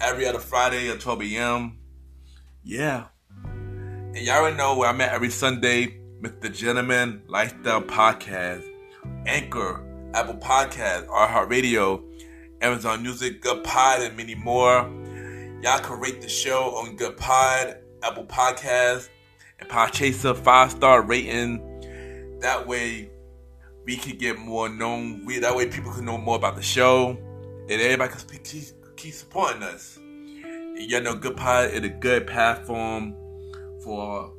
every 0.00 0.26
other 0.26 0.38
Friday 0.38 0.90
at 0.90 1.00
12 1.00 1.22
a.m. 1.22 1.78
Yeah. 2.62 3.06
And 3.44 4.16
y'all 4.18 4.36
already 4.36 4.56
know 4.56 4.76
where 4.76 4.88
I'm 4.88 5.00
at 5.00 5.12
every 5.12 5.30
Sunday 5.30 6.00
with 6.20 6.40
the 6.40 6.48
Gentleman 6.48 7.22
Lifestyle 7.26 7.82
Podcast, 7.82 8.64
Anchor, 9.26 9.84
Apple 10.14 10.36
Podcast, 10.36 11.06
iHeartRadio, 11.06 12.02
Amazon 12.60 13.02
Music, 13.02 13.40
Good 13.40 13.64
Pod, 13.64 14.02
and 14.02 14.16
many 14.16 14.34
more. 14.34 14.82
Y'all 15.62 15.80
can 15.80 15.98
rate 16.00 16.20
the 16.20 16.28
show 16.28 16.76
on 16.76 16.96
Good 16.96 17.16
Pod, 17.16 17.78
Apple 18.02 18.26
Podcast, 18.26 19.08
and 19.58 19.68
Podchaser 19.68 20.36
five 20.36 20.70
star 20.70 21.02
rating. 21.02 21.64
That 22.40 22.66
way, 22.66 23.10
we 23.84 23.96
can 23.96 24.18
get 24.18 24.38
more 24.38 24.68
known. 24.68 25.24
We 25.24 25.38
that 25.38 25.56
way 25.56 25.66
people 25.66 25.92
can 25.92 26.04
know 26.04 26.18
more 26.18 26.36
about 26.36 26.54
the 26.54 26.62
show 26.62 27.16
and 27.70 27.80
everybody 27.82 28.12
can 28.12 28.38
keep, 28.38 28.64
keep 28.96 29.14
supporting 29.14 29.62
us. 29.62 29.98
You 30.00 31.00
know, 31.00 31.14
Good 31.14 31.36
Pod 31.36 31.70
is 31.70 31.82
a 31.84 31.88
good 31.88 32.26
platform 32.26 33.14
for 33.82 34.32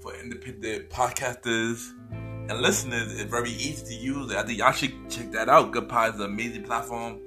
for 0.00 0.14
independent 0.22 0.88
podcasters 0.90 1.82
and 2.12 2.60
listeners. 2.60 3.18
It's 3.18 3.30
very 3.30 3.50
easy 3.50 3.86
to 3.86 3.94
use. 3.94 4.32
I 4.32 4.44
think 4.44 4.58
y'all 4.58 4.72
should 4.72 4.92
check 5.10 5.32
that 5.32 5.48
out. 5.48 5.72
Good 5.72 5.88
Pod 5.88 6.14
is 6.14 6.20
an 6.20 6.26
amazing 6.26 6.62
platform. 6.62 7.20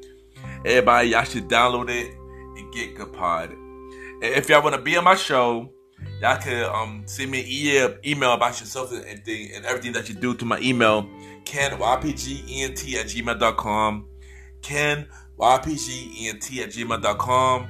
Everybody, 0.66 1.10
y'all 1.10 1.24
should 1.24 1.50
download 1.50 1.90
it 1.90 2.14
and 2.58 2.74
get 2.74 2.96
Good 2.96 3.12
Pod. 3.12 3.52
And 3.52 4.24
if 4.24 4.50
y'all 4.50 4.64
want 4.64 4.76
to 4.76 4.82
be 4.82 4.96
on 4.98 5.04
my 5.04 5.16
show, 5.16 5.70
y'all 6.22 6.38
can 6.38 6.64
um, 6.74 7.04
send 7.06 7.32
me 7.32 7.42
an 7.42 7.48
email, 7.50 7.98
email 8.06 8.34
about 8.34 8.60
yourself 8.60 8.92
and, 8.94 9.04
everything, 9.04 9.52
and 9.56 9.66
everything 9.66 9.94
that 9.94 10.08
you 10.08 10.16
do 10.16 10.36
to 10.36 10.46
my 10.46 10.60
email, 10.60 11.10
ken, 11.46 11.72
ypgent 11.72 12.96
at 12.96 13.06
gmail.com. 13.08 14.06
Ken, 14.62 15.08
ypgent 15.40 16.62
at 16.62 16.70
gmail.com. 16.70 17.68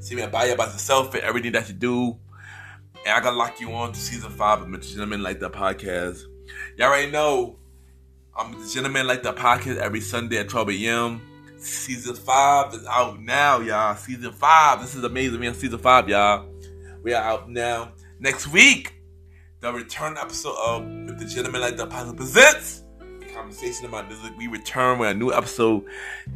See 0.00 0.14
me 0.14 0.22
about 0.22 0.46
you 0.46 0.54
about 0.54 0.72
yourself 0.72 1.14
and 1.14 1.22
everything 1.22 1.52
that 1.52 1.68
you 1.68 1.74
do. 1.74 2.18
And 3.04 3.14
I 3.14 3.20
gotta 3.20 3.36
lock 3.36 3.60
you 3.60 3.72
on 3.72 3.92
to 3.92 4.00
season 4.00 4.30
five 4.30 4.62
of 4.62 4.68
Mr. 4.68 4.92
Gentleman 4.92 5.22
Like 5.22 5.40
That 5.40 5.52
Podcast. 5.52 6.22
Y'all 6.76 6.88
already 6.88 7.10
know 7.10 7.58
I'm 8.36 8.52
the 8.52 8.68
Gentleman 8.68 9.06
Like 9.06 9.22
That 9.22 9.36
Podcast 9.36 9.78
every 9.78 10.00
Sunday 10.00 10.38
at 10.38 10.48
12 10.48 10.70
a.m. 10.70 11.22
Season 11.58 12.14
five 12.14 12.74
is 12.74 12.86
out 12.86 13.20
now, 13.20 13.60
y'all. 13.60 13.96
Season 13.96 14.32
five. 14.32 14.80
This 14.80 14.94
is 14.94 15.04
amazing. 15.04 15.40
We 15.40 15.48
on 15.48 15.54
season 15.54 15.78
five, 15.78 16.08
y'all. 16.08 16.46
We 17.02 17.14
are 17.14 17.22
out 17.22 17.50
now. 17.50 17.92
Next 18.18 18.48
week, 18.48 18.94
the 19.60 19.72
return 19.72 20.16
episode 20.18 20.56
of 20.56 21.18
The 21.18 21.24
Gentleman 21.24 21.60
Like 21.60 21.76
That 21.76 21.88
Podcast 21.88 22.16
presents 22.16 22.82
conversation 23.36 23.84
about 23.84 24.08
this. 24.08 24.18
We 24.38 24.46
return 24.46 24.98
with 24.98 25.10
a 25.10 25.14
new 25.14 25.30
episode 25.30 25.84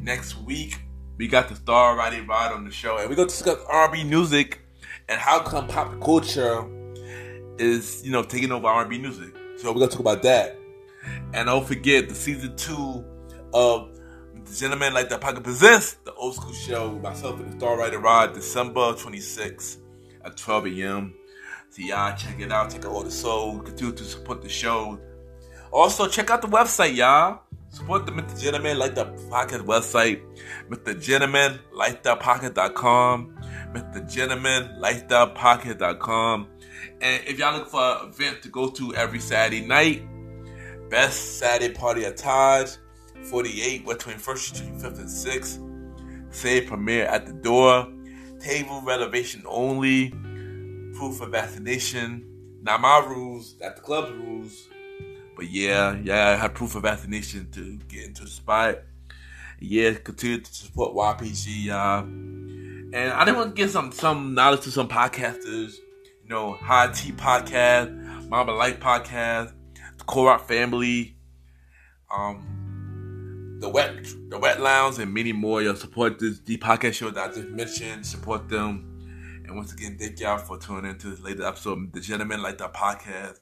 next 0.03 0.39
week. 0.43 0.79
We 1.17 1.29
got 1.29 1.49
the 1.49 1.57
star 1.57 1.97
Roddy 1.97 2.21
Rod 2.21 2.53
on 2.53 2.65
the 2.65 2.71
show, 2.71 2.99
and 2.99 3.09
we're 3.09 3.17
gonna 3.17 3.29
discuss 3.29 3.59
R&B 3.69 4.05
music 4.05 4.61
and 5.09 5.19
how 5.19 5.41
come 5.41 5.67
pop 5.67 5.99
culture 6.03 6.63
is, 7.59 8.05
you 8.05 8.13
know, 8.13 8.23
taking 8.23 8.53
over 8.53 8.67
R&B 8.67 8.99
music. 8.99 9.35
So 9.57 9.73
we're 9.73 9.81
gonna 9.81 9.91
talk 9.91 10.01
about 10.01 10.23
that. 10.25 10.59
And 11.33 11.47
don't 11.47 11.67
forget 11.67 12.09
the 12.09 12.15
season 12.15 12.55
two 12.57 13.03
of 13.55 13.99
the 14.45 14.55
Gentleman 14.55 14.93
Like 14.93 15.09
That 15.09 15.23
Pocket 15.23 15.43
Presents, 15.43 15.95
the 16.05 16.13
old 16.15 16.35
school 16.35 16.53
show 16.53 16.99
myself 16.99 17.41
and 17.41 17.51
the 17.51 17.59
Star 17.59 17.79
Rider 17.79 17.99
Rod, 17.99 18.35
December 18.35 18.93
26th 18.93 19.79
at 20.23 20.37
12 20.37 20.67
a.m. 20.67 21.15
So 21.71 21.81
y'all 21.81 22.15
check 22.15 22.41
it 22.41 22.53
out, 22.53 22.71
check 22.71 22.85
out 22.85 22.93
all 22.93 23.03
the 23.03 23.11
soul, 23.11 23.59
continue 23.61 23.95
to 23.95 24.05
support 24.05 24.43
the 24.43 24.51
show. 24.51 25.01
Also, 25.73 26.09
check 26.09 26.31
out 26.31 26.43
the 26.43 26.49
website, 26.49 26.97
y'all. 26.97 27.43
Support 27.71 28.05
the 28.05 28.13
Mr. 28.13 28.41
Gentleman 28.41 28.79
Like 28.79 28.97
the 28.97 29.05
Pocket 29.31 29.65
website, 29.65 30.21
Mr. 30.69 31.01
Gentleman 31.01 31.61
Light 31.73 32.03
the 32.03 32.17
Pocket.com, 32.17 33.39
Mr. 33.73 34.13
Gentleman 34.13 34.81
Light 34.81 35.09
the 35.09 35.29
Pocket.com. 35.29 36.49
And 37.01 37.23
if 37.29 37.39
y'all 37.39 37.57
look 37.57 37.69
for 37.69 37.81
an 37.81 38.09
event 38.09 38.43
to 38.43 38.49
go 38.49 38.71
to 38.71 38.95
every 38.97 39.21
Saturday 39.21 39.65
night, 39.65 40.03
Best 40.91 41.39
Saturday 41.39 41.73
Party 41.73 42.05
at 42.05 42.17
Taj, 42.17 42.77
48 43.23 43.85
West 43.85 44.01
21st 44.01 44.39
Street, 44.39 44.75
5th 44.75 44.99
and 44.99 45.09
6th. 45.09 46.35
Save 46.35 46.67
premiere 46.67 47.05
at 47.05 47.27
the 47.27 47.33
door. 47.33 47.87
Table 48.41 48.83
reservation 48.83 49.45
only. 49.47 50.11
Proof 50.97 51.21
of 51.21 51.31
vaccination. 51.31 52.27
Not 52.63 52.81
my 52.81 52.99
rules, 52.99 53.55
that's 53.61 53.77
the 53.77 53.87
club's 53.87 54.11
rules. 54.11 54.69
But 55.41 55.49
yeah, 55.49 55.97
yeah, 56.05 56.29
I 56.29 56.37
have 56.37 56.53
proof 56.53 56.75
of 56.75 56.83
vaccination 56.83 57.51
to 57.53 57.79
get 57.89 58.05
into 58.05 58.25
the 58.25 58.29
spot. 58.29 58.81
Yeah, 59.59 59.95
continue 59.95 60.43
to 60.43 60.55
support 60.55 60.95
YPG, 60.95 61.65
y'all. 61.65 62.03
And 62.03 62.95
I 62.95 63.25
didn't 63.25 63.39
want 63.39 63.57
to 63.57 63.63
give 63.63 63.71
some 63.71 63.91
some 63.91 64.35
knowledge 64.35 64.61
to 64.65 64.71
some 64.71 64.87
podcasters. 64.87 65.77
You 66.23 66.29
know, 66.29 66.53
High 66.53 66.93
Tea 66.93 67.13
Podcast, 67.13 68.29
Mama 68.29 68.53
Light 68.53 68.81
Podcast, 68.81 69.55
the 69.97 70.05
Korok 70.05 70.43
Family, 70.43 71.17
um, 72.15 73.57
the 73.63 73.69
Wet 73.71 73.97
the 74.29 74.39
Wet 74.39 74.61
Lounge, 74.61 74.99
and 74.99 75.15
many 75.15 75.33
more. 75.33 75.63
Y'all 75.63 75.75
support 75.75 76.19
this 76.19 76.41
the 76.41 76.59
podcast 76.59 76.93
show 76.93 77.09
that 77.09 77.31
I 77.31 77.33
just 77.33 77.49
mentioned. 77.49 78.05
Support 78.05 78.51
them. 78.51 79.43
And 79.47 79.57
once 79.57 79.73
again, 79.73 79.97
thank 79.99 80.21
y'all 80.21 80.37
for 80.37 80.59
tuning 80.59 80.91
into 80.91 81.09
this 81.09 81.23
latest 81.23 81.49
episode 81.49 81.79
of 81.79 81.93
the 81.93 82.01
Gentleman 82.01 82.43
Like 82.43 82.59
That 82.59 82.75
podcast, 82.75 83.39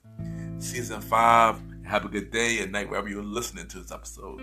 season 0.63 1.01
five. 1.01 1.61
Have 1.89 2.05
a 2.05 2.09
good 2.09 2.31
day 2.31 2.61
and 2.61 2.71
night 2.71 2.91
wherever 2.91 3.09
you're 3.09 3.23
listening 3.23 3.67
to 3.69 3.79
this 3.79 3.91
episode. 3.91 4.39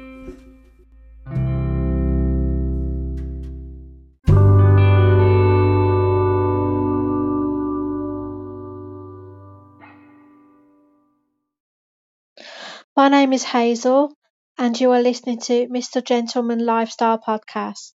My 12.97 13.09
name 13.09 13.31
is 13.31 13.43
Hazel, 13.43 14.17
and 14.57 14.79
you 14.79 14.89
are 14.89 15.01
listening 15.03 15.39
to 15.41 15.67
Mr. 15.67 16.03
Gentleman 16.03 16.65
Lifestyle 16.65 17.19
Podcast. 17.19 17.93